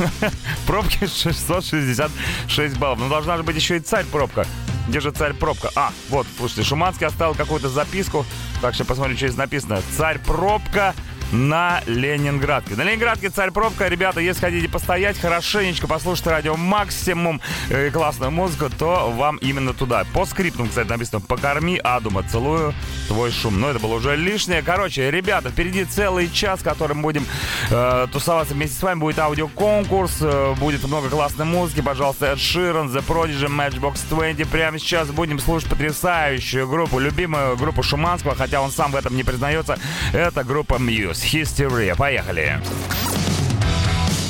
[0.68, 3.00] Пробки 666 баллов.
[3.00, 4.46] Но должна же быть еще и царь пробка.
[4.88, 5.72] Где же царь пробка?
[5.76, 8.24] А, вот, слушайте, Шуманский оставил какую-то записку.
[8.62, 9.82] Так, сейчас посмотрим, что здесь написано.
[9.98, 10.94] Царь пробка
[11.32, 12.76] на Ленинградке.
[12.76, 13.88] На Ленинградке царь пробка.
[13.88, 20.06] Ребята, если хотите постоять, хорошенечко послушать радио максимум э, классную музыку, то вам именно туда.
[20.14, 22.74] По скриптам, кстати, написано «Покорми Адума, целую
[23.08, 23.60] твой шум».
[23.60, 24.62] Но это было уже лишнее.
[24.62, 27.26] Короче, ребята, впереди целый час, которым будем
[27.70, 29.00] э, тусоваться вместе с вами.
[29.00, 31.82] Будет аудиоконкурс, э, будет много классной музыки.
[31.82, 34.48] Пожалуйста, Эд Ширан, The Prodigy, Matchbox 20.
[34.50, 39.24] Прямо сейчас будем слушать потрясающую группу, любимую группу Шуманского, хотя он сам в этом не
[39.24, 39.78] признается.
[40.14, 41.19] Это группа Muse.
[41.24, 41.96] Hysteria.
[41.96, 42.60] Поехали.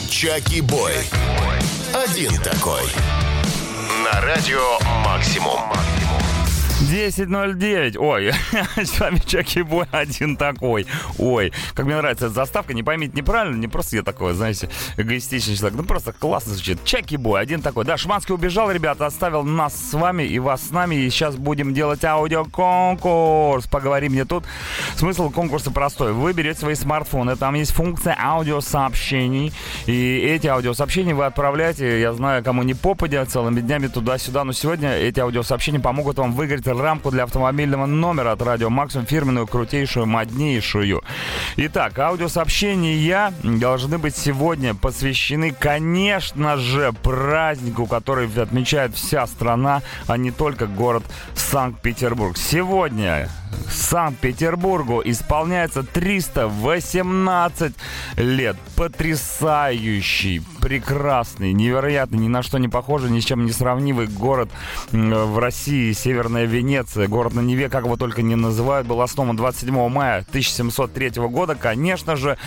[0.09, 0.93] Чаки Бой.
[1.93, 2.83] Один такой.
[4.03, 5.59] На радио «Максимум».
[6.89, 7.97] 10.09.
[7.99, 8.31] Ой,
[8.83, 10.87] с вами Чаки Бой один такой.
[11.19, 12.73] Ой, как мне нравится эта заставка.
[12.73, 15.77] Не поймите неправильно, не просто я такой, знаете, эгоистичный человек.
[15.77, 16.83] Ну, просто классно звучит.
[16.85, 17.85] Чаки Бой один такой.
[17.85, 20.95] Да, Шманский убежал, ребята, оставил нас с вами и вас с нами.
[20.95, 23.67] И сейчас будем делать аудиоконкурс.
[23.67, 24.45] Поговори мне тут.
[24.95, 26.13] Смысл конкурса простой.
[26.13, 29.53] Вы берете свои смартфоны, там есть функция аудиосообщений.
[29.85, 34.43] И эти аудиосообщения вы отправляете, я знаю, кому не попадя, целыми днями туда-сюда.
[34.43, 39.47] Но сегодня эти аудиосообщения помогут вам выиграть рамку для автомобильного номера от Радио Максимум, фирменную,
[39.47, 41.03] крутейшую, моднейшую.
[41.57, 50.31] Итак, аудиосообщения должны быть сегодня посвящены, конечно же, празднику, который отмечает вся страна, а не
[50.31, 51.03] только город
[51.35, 52.37] Санкт-Петербург.
[52.37, 53.29] Сегодня
[53.69, 57.73] Санкт-Петербургу исполняется 318
[58.17, 58.55] лет.
[58.75, 64.49] Потрясающий, прекрасный, невероятный, ни на что не похожий, ни с чем не сравнимый город
[64.91, 69.89] в России, Северная Венеция, город на Неве, как его только не называют, был основан 27
[69.89, 71.55] мая 1703 года.
[71.55, 72.37] Конечно же,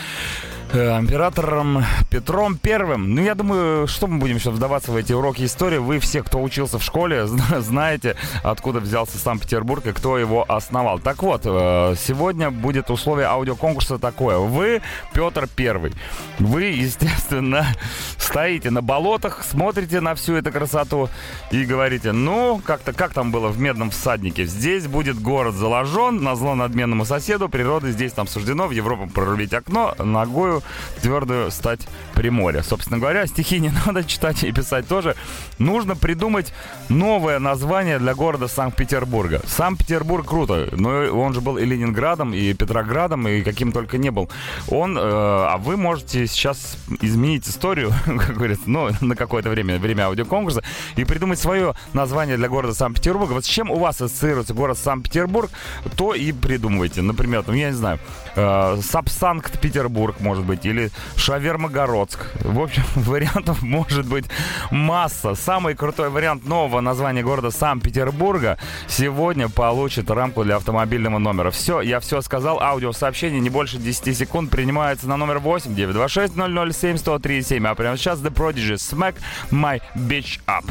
[0.73, 3.15] императором Петром Первым.
[3.15, 5.77] Ну, я думаю, что мы будем сейчас вдаваться в эти уроки истории.
[5.77, 7.27] Вы все, кто учился в школе,
[7.59, 10.99] знаете, откуда взялся Санкт-Петербург и кто его основал.
[10.99, 14.39] Так вот, э, сегодня будет условие аудиоконкурса такое.
[14.39, 14.81] Вы
[15.13, 15.93] Петр Первый.
[16.39, 17.67] Вы, естественно,
[18.17, 21.11] стоите на болотах, смотрите на всю эту красоту
[21.51, 24.47] и говорите, ну, как-то как там было в Медном всаднике.
[24.47, 29.53] Здесь будет город заложен, на зло надменному соседу, природы здесь там суждено в Европу прорубить
[29.53, 30.62] окно, ногою
[31.01, 31.81] твердую стать
[32.15, 32.63] при море.
[32.63, 35.17] Собственно говоря, стихи не надо читать и писать тоже.
[35.59, 36.53] Нужно придумать
[36.89, 39.43] новое название для города Санкт-Петербурга.
[39.47, 44.31] Санкт-Петербург круто, но он же был и Ленинградом, и Петроградом, и каким только не был.
[44.69, 50.05] Он, э, а вы можете сейчас изменить историю, как говорится, ну, на какое-то время, время
[50.05, 50.63] аудиоконкурса,
[50.97, 53.33] и придумать свое название для города Санкт-Петербурга.
[53.33, 55.51] Вот с чем у вас ассоциируется город Санкт-Петербург,
[55.97, 57.03] то и придумывайте.
[57.03, 57.99] Например, ну, я не знаю,
[58.35, 62.27] э, Сап-Санкт-Петербург, может быть, быть, или Шавермогородск.
[62.41, 64.25] В общем, вариантов может быть
[64.71, 65.35] масса.
[65.35, 71.51] Самый крутой вариант нового названия города Санкт-Петербурга сегодня получит рамку для автомобильного номера.
[71.51, 72.61] Все, я все сказал.
[72.61, 77.67] Аудиосообщение не больше 10 секунд принимается на номер 8 926 007 1037.
[77.67, 79.15] А прямо сейчас The Prodigy Smack
[79.51, 80.65] My Bitch Up.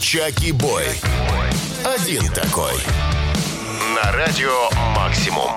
[0.00, 0.84] Чаки Бой.
[1.84, 2.74] Один такой.
[3.94, 5.50] На радио «Максимум».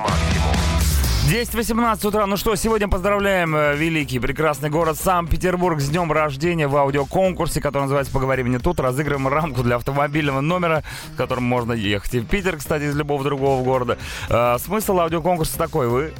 [1.30, 2.26] 10.18 утра.
[2.26, 7.84] Ну что, сегодня поздравляем э, великий, прекрасный город Санкт-Петербург с днем рождения в аудиоконкурсе, который
[7.84, 8.82] называется «Поговори мне тут».
[8.82, 13.24] Разыгрываем рамку для автомобильного номера, с которым можно ехать и в Питер, кстати, из любого
[13.24, 13.98] другого города.
[14.30, 15.88] Э, смысл аудиоконкурса такой.
[15.88, 16.14] Вы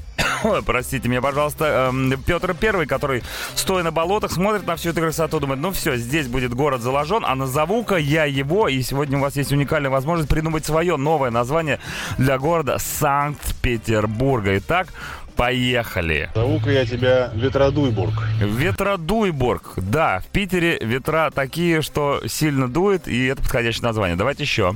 [0.66, 3.24] простите меня, пожалуйста, э, Петр Первый, который,
[3.56, 7.24] стоя на болотах, смотрит на всю эту красоту, думает, ну все, здесь будет город заложен,
[7.26, 11.80] а назову-ка я его, и сегодня у вас есть уникальная возможность придумать свое новое название
[12.18, 14.58] для города Санкт-Петербурга.
[14.58, 14.88] Итак,
[15.36, 16.30] Поехали.
[16.36, 18.14] Зову-ка я тебя Ветродуйбург.
[18.40, 19.74] Ветродуйбург.
[19.78, 24.16] Да, в Питере ветра такие, что сильно дует, и это подходящее название.
[24.16, 24.76] Давайте еще.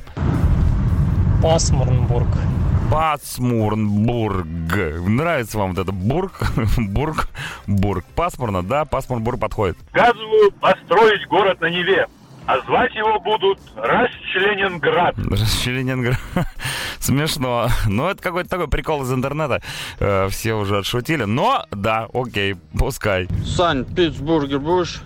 [1.44, 2.28] Пасмурнбург.
[2.92, 4.46] Пасмурнбург.
[5.08, 6.42] Нравится вам вот это бург?
[6.78, 7.28] Бург?
[7.68, 8.06] Бург.
[8.16, 8.86] Пасмурно, да?
[8.86, 9.78] Пасмурнбург подходит.
[9.92, 12.08] Газовую построить город на Неве.
[12.48, 15.16] А звать его будут Расчленинград.
[15.18, 16.18] Расчленинград.
[17.00, 17.68] Смешно.
[17.88, 19.62] Ну, это какой-то такой прикол из интернета.
[20.00, 21.26] Э, все уже отшутили.
[21.26, 23.28] Но, да, окей, пускай.
[23.46, 25.02] Санкт-Петербурге будешь?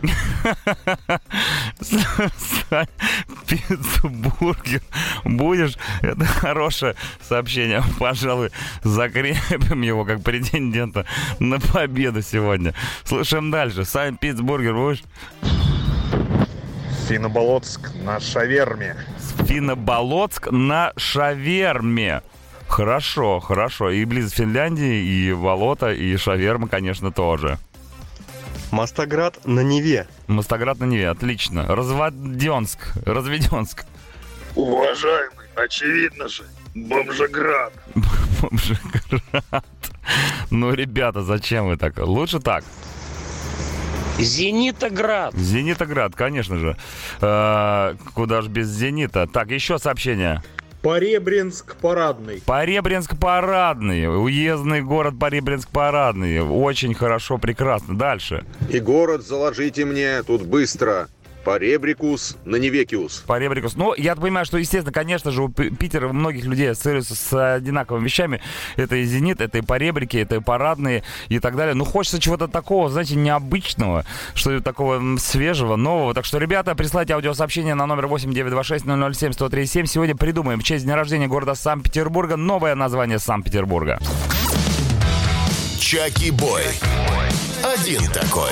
[2.69, 4.81] Санкт-Петербурге
[5.25, 5.77] будешь?
[6.03, 7.81] Это хорошее сообщение.
[7.97, 8.51] Пожалуй,
[8.83, 11.07] закрепим его как претендента
[11.39, 12.75] на победу сегодня.
[13.03, 13.83] Слушаем дальше.
[13.83, 15.01] Санкт-Петербурге будешь?
[17.11, 18.95] Финоболотск на Шаверме.
[19.45, 22.21] Финоболотск на Шаверме.
[22.69, 23.89] Хорошо, хорошо.
[23.89, 27.57] И близ Финляндии, и болото, и шаверма, конечно, тоже.
[28.71, 30.07] Мостоград на Неве.
[30.27, 31.67] Мостоград на Неве, отлично.
[31.67, 33.83] Разводенск, Разведенск.
[34.55, 36.43] Уважаемый, очевидно же,
[36.75, 37.73] Бомжеград.
[38.41, 39.65] Бомжеград.
[40.49, 41.97] Ну, ребята, зачем вы так?
[41.97, 42.63] Лучше так.
[44.19, 45.33] Зенитоград.
[45.35, 46.77] Зенитоград, конечно же.
[47.21, 49.27] Э, куда ж без Зенита?
[49.27, 50.41] Так, еще сообщение.
[50.81, 52.41] Поребринск парадный.
[52.45, 54.07] Поребринск парадный.
[54.07, 56.41] Уездный город Поребринск парадный.
[56.41, 57.95] Очень хорошо, прекрасно.
[57.95, 58.43] Дальше.
[58.69, 61.07] И город заложите мне тут быстро.
[61.43, 63.23] Поребрикус на Невекиус.
[63.27, 63.75] Поребрикус.
[63.75, 68.05] Ну, я понимаю, что, естественно, конечно же, у Питера у многих людей ассоциируется с одинаковыми
[68.05, 68.41] вещами.
[68.75, 71.73] Это и «Зенит», это и поребрики, это и парадные и так далее.
[71.73, 76.13] Ну, хочется чего-то такого, знаете, необычного, что-то такого свежего, нового.
[76.13, 79.85] Так что, ребята, присылайте аудиосообщение на номер 8926 007 1037.
[79.85, 83.99] Сегодня придумаем в честь дня рождения города Санкт-Петербурга новое название Санкт-Петербурга.
[85.79, 86.63] Чаки Бой.
[87.63, 88.51] Один такой.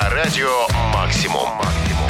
[0.00, 2.09] На радио «Максимум».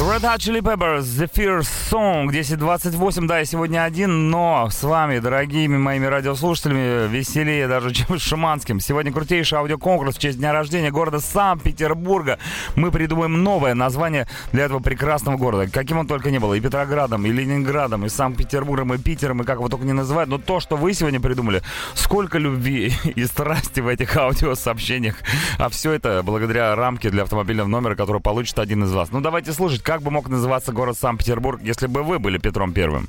[0.00, 5.18] Red Hot Chili Peppers, The First Song, 10.28, да, я сегодня один, но с вами,
[5.18, 8.78] дорогими моими радиослушателями, веселее даже, чем с Шиманским.
[8.78, 12.38] Сегодня крутейший аудиоконкурс в честь дня рождения города Санкт-Петербурга.
[12.76, 17.26] Мы придумаем новое название для этого прекрасного города, каким он только не был, и Петроградом,
[17.26, 20.76] и Ленинградом, и Санкт-Петербургом, и Питером, и как его только не называют, но то, что
[20.76, 21.60] вы сегодня придумали,
[21.94, 25.16] сколько любви и страсти в этих аудиосообщениях,
[25.58, 29.10] а все это благодаря рамке для автомобильного номера, который получит один из вас.
[29.10, 33.08] Ну, давайте слушать, как бы мог называться город Санкт-Петербург, если бы вы были Петром Первым?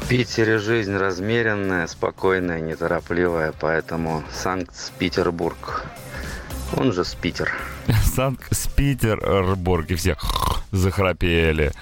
[0.00, 5.84] В Питере жизнь размеренная, спокойная, неторопливая, поэтому Санкт-Петербург.
[6.74, 7.52] Он же Спитер.
[8.14, 9.90] Санкт-Петербург.
[9.90, 10.16] И все
[10.70, 11.72] захрапели.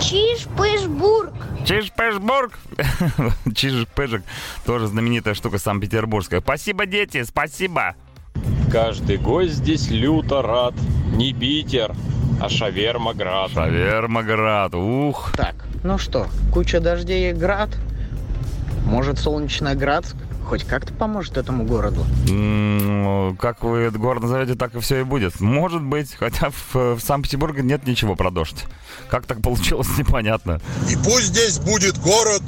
[0.00, 1.34] Чиж-пыш-бург.
[1.66, 2.52] Чиж-пыш-бург.
[3.56, 4.22] Чиж-пыжик.
[4.64, 6.40] Тоже знаменитая штука Санкт-Петербургская.
[6.40, 7.96] Спасибо, дети, спасибо.
[8.70, 10.74] Каждый гость здесь люто рад.
[11.16, 11.92] Не Питер,
[12.40, 13.50] а Шавермаград.
[13.52, 15.32] Шавермаград, ух.
[15.36, 17.70] Так, ну что, куча дождей и град?
[18.84, 22.04] Может, Солнечноградск хоть как-то поможет этому городу?
[22.28, 25.40] М-м, как вы этот город назовете, так и все и будет.
[25.40, 28.64] Может быть, хотя в, в Санкт-Петербурге нет ничего про дождь.
[29.08, 30.60] Как так получилось, непонятно.
[30.90, 32.42] И пусть здесь будет город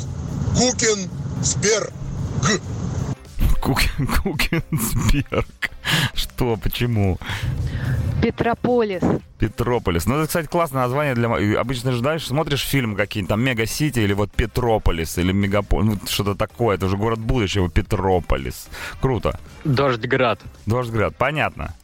[0.57, 1.11] Кукин
[1.43, 1.91] Сберг.
[3.63, 5.71] Кукин, Кукинсберг.
[6.15, 7.19] Что, почему?
[8.23, 9.03] Петрополис.
[9.39, 10.07] Петрополис.
[10.07, 11.61] Ну, это, кстати, классное название для...
[11.61, 16.35] Обычно же, знаешь, смотришь фильм какие-нибудь, там, Мега-Сити или вот Петрополис или Мегаполис, ну, что-то
[16.35, 16.77] такое.
[16.77, 18.69] Это уже город будущего, Петрополис.
[19.01, 19.39] Круто.
[19.65, 20.41] Дождьград.
[20.67, 21.75] Дождьград, понятно.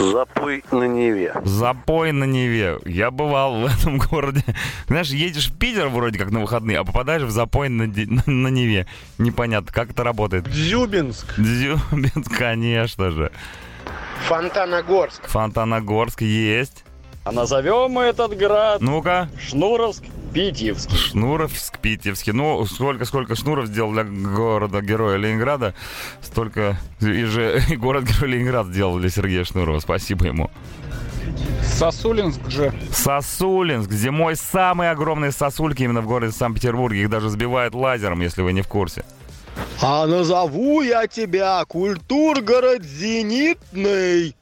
[0.00, 1.32] Запой на Неве.
[1.44, 2.78] Запой на Неве.
[2.84, 4.42] Я бывал в этом городе.
[4.88, 8.48] Знаешь, едешь в Питер вроде как на выходные, а попадаешь в запой на, на, на
[8.48, 8.86] Неве.
[9.18, 10.48] Непонятно, как это работает.
[10.48, 11.38] Дзюбинск.
[11.38, 13.30] Дзюбинск, конечно же.
[14.26, 15.26] Фонтаногорск.
[15.28, 16.84] Фонтаногорск есть.
[17.24, 18.82] А назовем мы этот град...
[18.82, 19.30] Ну-ка.
[19.40, 20.94] Шнуровск-Питьевский.
[20.94, 22.32] Шнуровск-Питьевский.
[22.34, 25.74] Ну, сколько-сколько Шнуров сделал для города-героя Ленинграда,
[26.20, 29.80] столько и же и город-герой Ленинград сделал для Сергея Шнурова.
[29.80, 30.50] Спасибо ему.
[31.62, 32.72] Сосулинск же.
[32.92, 33.90] Сосулинск.
[33.90, 37.02] Зимой самые огромные сосульки именно в городе Санкт-Петербурге.
[37.02, 39.02] Их даже сбивают лазером, если вы не в курсе.
[39.80, 44.34] А назову я тебя Культургород Зенитный.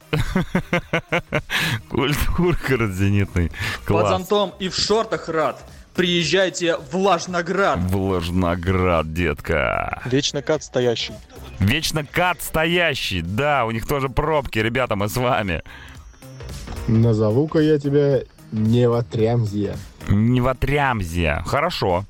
[1.88, 3.50] Культургород Зенитный.
[3.84, 4.02] Класс.
[4.02, 5.62] Под зонтом и в шортах рад.
[5.94, 7.78] Приезжайте в Влажноград.
[7.80, 10.00] Влажноград, детка.
[10.06, 11.12] Вечно кат стоящий.
[11.58, 13.20] Вечно кат стоящий.
[13.20, 15.62] Да, у них тоже пробки, ребята, мы с вами.
[16.88, 18.20] Назову-ка я тебя
[18.52, 19.76] Невотрямзия.
[20.08, 21.42] Невотрямзия.
[21.46, 22.04] Хорошо.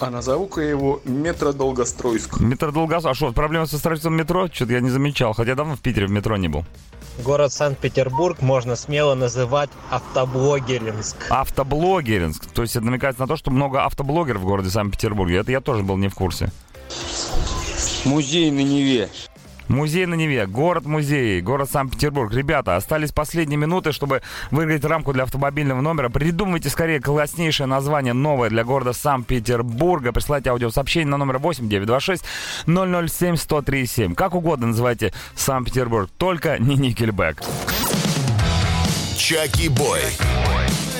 [0.00, 2.40] А назову-ка его Метродолгостройск.
[2.40, 3.12] Метродолгостройск.
[3.12, 4.48] А что, проблема со строительством метро?
[4.48, 5.34] Что-то я не замечал.
[5.34, 6.64] Хотя давно в Питере в метро не был.
[7.22, 11.16] Город Санкт-Петербург можно смело называть автоблогеринск.
[11.28, 12.46] Автоблогеринск.
[12.46, 15.36] То есть это намекается на то, что много автоблогеров в городе Санкт-Петербурге.
[15.36, 16.50] Это я тоже был не в курсе.
[18.04, 19.10] Музей на Неве.
[19.70, 22.32] Музей на Неве, город музей, город Санкт-Петербург.
[22.32, 26.08] Ребята, остались последние минуты, чтобы выиграть рамку для автомобильного номера.
[26.08, 30.10] Придумайте скорее класснейшее название новое для города Санкт-Петербурга.
[30.10, 32.24] Присылайте аудиосообщение на номер 8 926
[32.66, 34.14] 007 1037.
[34.16, 37.40] Как угодно называйте Санкт-Петербург, только не Никельбэк.
[39.16, 40.00] Чаки Бой.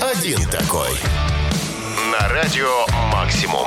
[0.01, 0.91] Один такой.
[2.13, 3.67] На радио «Максимум».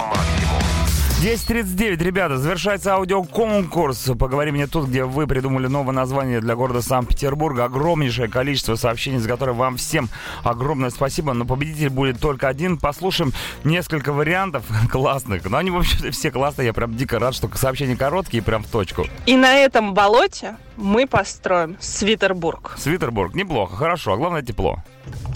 [1.23, 4.11] 10.39, ребята, завершается аудиоконкурс.
[4.19, 7.63] Поговори мне тут, где вы придумали новое название для города Санкт-Петербурга.
[7.63, 10.09] Огромнейшее количество сообщений, за которые вам всем
[10.43, 11.31] огромное спасибо.
[11.31, 12.77] Но победитель будет только один.
[12.77, 13.31] Послушаем
[13.63, 15.49] несколько вариантов классных.
[15.49, 16.65] Но они вообще все классные.
[16.65, 19.05] Я прям дико рад, что сообщения короткие, прям в точку.
[19.25, 22.75] И на этом болоте мы построим Свитербург.
[22.77, 24.11] Свитербург, неплохо, хорошо.
[24.11, 24.83] А главное тепло.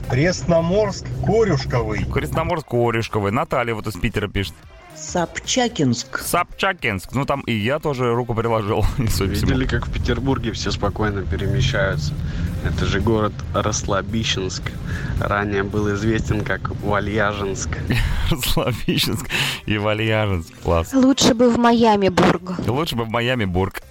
[0.10, 2.06] Пресноморск, Корюшковый.
[2.14, 3.32] Пресноморск, Корешковый.
[3.32, 4.54] Наталья вот из Питера пишет.
[5.00, 6.20] Сапчакинск.
[6.20, 7.14] Сапчакинск.
[7.14, 8.84] Ну там и я тоже руку приложил.
[8.98, 12.14] Видели, как в Петербурге все спокойно перемещаются.
[12.64, 14.64] Это же город Расслабищенск.
[15.20, 17.70] Ранее был известен как Вальяженск.
[18.32, 19.28] Расслабищенск
[19.66, 20.54] и Вальяженск.
[20.64, 20.94] Класс.
[20.94, 22.68] Лучше бы в Майами-Бург.
[22.68, 23.82] Лучше бы в Майами-Бург.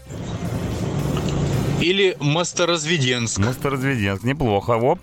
[1.80, 3.38] Или Мосторозведенск.
[3.38, 4.24] Мосторозведенск.
[4.24, 4.72] Неплохо.
[4.72, 4.98] Оп.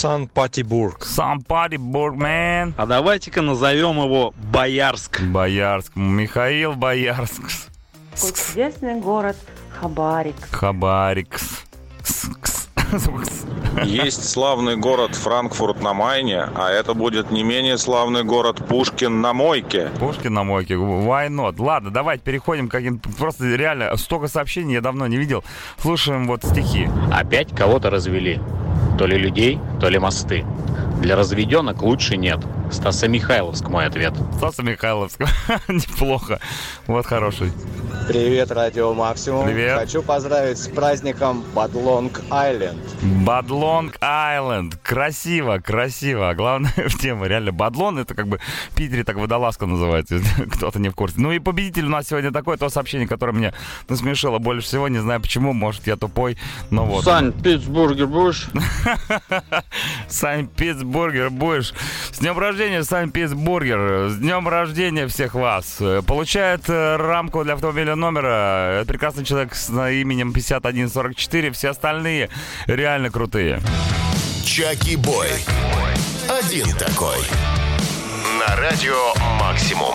[0.00, 1.04] Сан-Патибург.
[1.04, 2.72] Сан-Патибург, man.
[2.78, 5.20] А давайте-ка назовем его Боярск.
[5.20, 5.94] Боярск.
[5.94, 7.42] Михаил Боярск.
[8.16, 9.36] Чудесный город
[9.78, 10.36] Хабарик.
[10.52, 11.66] Хабарикс.
[13.84, 19.34] Есть славный город Франкфурт на Майне, а это будет не менее славный город Пушкин на
[19.34, 19.90] Мойке.
[19.98, 21.56] Пушкин на Мойке, why not?
[21.58, 25.44] Ладно, давайте переходим к каким Просто реально столько сообщений я давно не видел.
[25.78, 26.88] Слушаем вот стихи.
[27.12, 28.40] Опять кого-то развели.
[29.00, 30.44] То ли людей, то ли мосты.
[31.00, 32.40] Для разведенок лучше нет.
[32.70, 34.14] Стаса Михайловск мой ответ.
[34.36, 35.18] Стаса Михайловск.
[35.68, 36.40] Неплохо.
[36.86, 37.52] Вот хороший.
[38.06, 39.46] Привет, Радио Максимум.
[39.46, 39.78] Привет.
[39.78, 42.80] Хочу поздравить с праздником Бадлонг Айленд.
[43.24, 44.76] Бадлонг Айленд.
[44.82, 46.30] Красиво, красиво.
[46.30, 47.26] А главное в тему.
[47.26, 48.38] Реально, Бадлон это как бы
[48.70, 51.16] в Питере так водолазка называется, если кто-то не в курсе.
[51.18, 53.54] Ну и победитель у нас сегодня такое, то сообщение, которое мне
[53.88, 54.88] насмешило больше всего.
[54.88, 56.36] Не знаю почему, может я тупой,
[56.70, 57.04] но вот.
[57.04, 58.48] Санкт-Петербурге будешь?
[60.90, 61.72] Санкт-Петербургер будешь.
[62.12, 64.08] С днем рождения, Санкт-Петербургер.
[64.10, 65.80] С днем рождения всех вас.
[66.06, 68.80] Получает э, рамку для автомобиля номера.
[68.80, 71.52] Это прекрасный человек с именем 5144.
[71.52, 72.28] Все остальные
[72.66, 73.60] реально крутые.
[74.44, 75.28] Чаки Бой.
[76.28, 77.18] Один такой.
[78.38, 79.94] На радио «Максимум».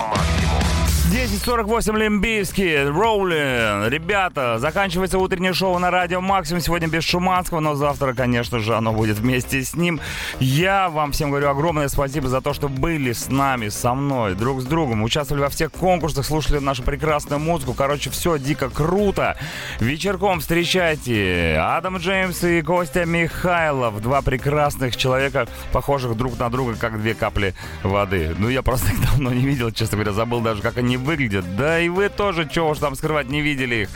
[1.16, 3.88] 10.48 Лимбийский, Роулин.
[3.88, 6.60] Ребята, заканчивается утреннее шоу на радио Максимум.
[6.60, 9.98] Сегодня без Шуманского, но завтра, конечно же, оно будет вместе с ним.
[10.40, 14.60] Я вам всем говорю огромное спасибо за то, что были с нами, со мной, друг
[14.60, 15.02] с другом.
[15.02, 17.72] Участвовали во всех конкурсах, слушали нашу прекрасную музыку.
[17.72, 19.38] Короче, все дико круто.
[19.80, 24.02] Вечерком встречайте Адам Джеймс и Костя Михайлов.
[24.02, 28.36] Два прекрасных человека, похожих друг на друга, как две капли воды.
[28.36, 30.12] Ну, я просто их давно не видел, честно говоря.
[30.12, 31.56] Забыл даже, как они выглядят.
[31.56, 33.88] Да и вы тоже, чего уж там скрывать, не видели их.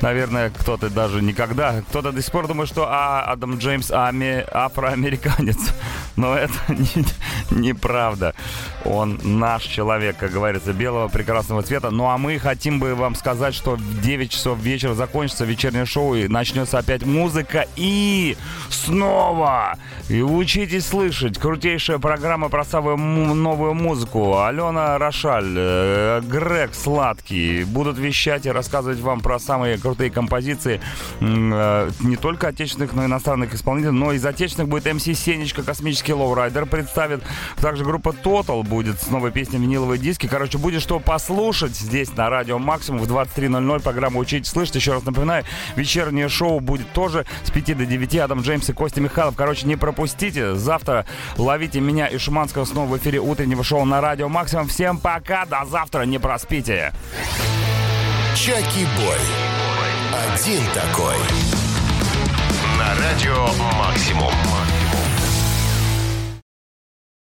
[0.00, 1.82] Наверное, кто-то даже никогда.
[1.88, 5.58] Кто-то до сих пор думает, что а, Адам Джеймс ами, афроамериканец.
[6.16, 7.04] Но это не,
[7.50, 8.34] неправда.
[8.84, 11.90] Он наш человек, как говорится, белого прекрасного цвета.
[11.90, 16.14] Ну а мы хотим бы вам сказать, что в 9 часов вечера закончится вечернее шоу
[16.14, 17.66] и начнется опять музыка.
[17.76, 18.36] И
[18.70, 19.76] снова!
[20.08, 21.38] И учитесь слышать.
[21.38, 24.40] Крутейшая программа про самую новую музыку.
[24.40, 30.80] Алена Рошаль, э, Грег Сладкий будут вещать и рассказывать вам про самые крутые композиции
[31.20, 36.14] э, не только отечественных, но и иностранных исполнителей, но из отечественных будет MC Сенечка, Космический
[36.14, 37.22] Lowrider представит.
[37.60, 40.26] Также группа Total будет с новой песней «Виниловые диски».
[40.26, 43.82] Короче, будет что послушать здесь на радио Максимум в 23.00.
[43.82, 44.76] Программа «Учить слышать».
[44.76, 45.44] Еще раз напоминаю,
[45.76, 48.16] вечернее шоу будет тоже с 5 до 9.
[48.16, 49.36] Адам Джеймс и Костя Михайлов.
[49.36, 50.54] Короче, не пропустите.
[50.54, 51.04] Завтра
[51.36, 54.66] ловите меня и Шуманского снова в эфире утреннего шоу на радио Максимум.
[54.68, 56.37] Всем пока, до завтра, не проспите.
[58.36, 59.18] Чаки Бой.
[60.32, 61.16] Один такой.
[62.78, 64.32] На радио Максимум.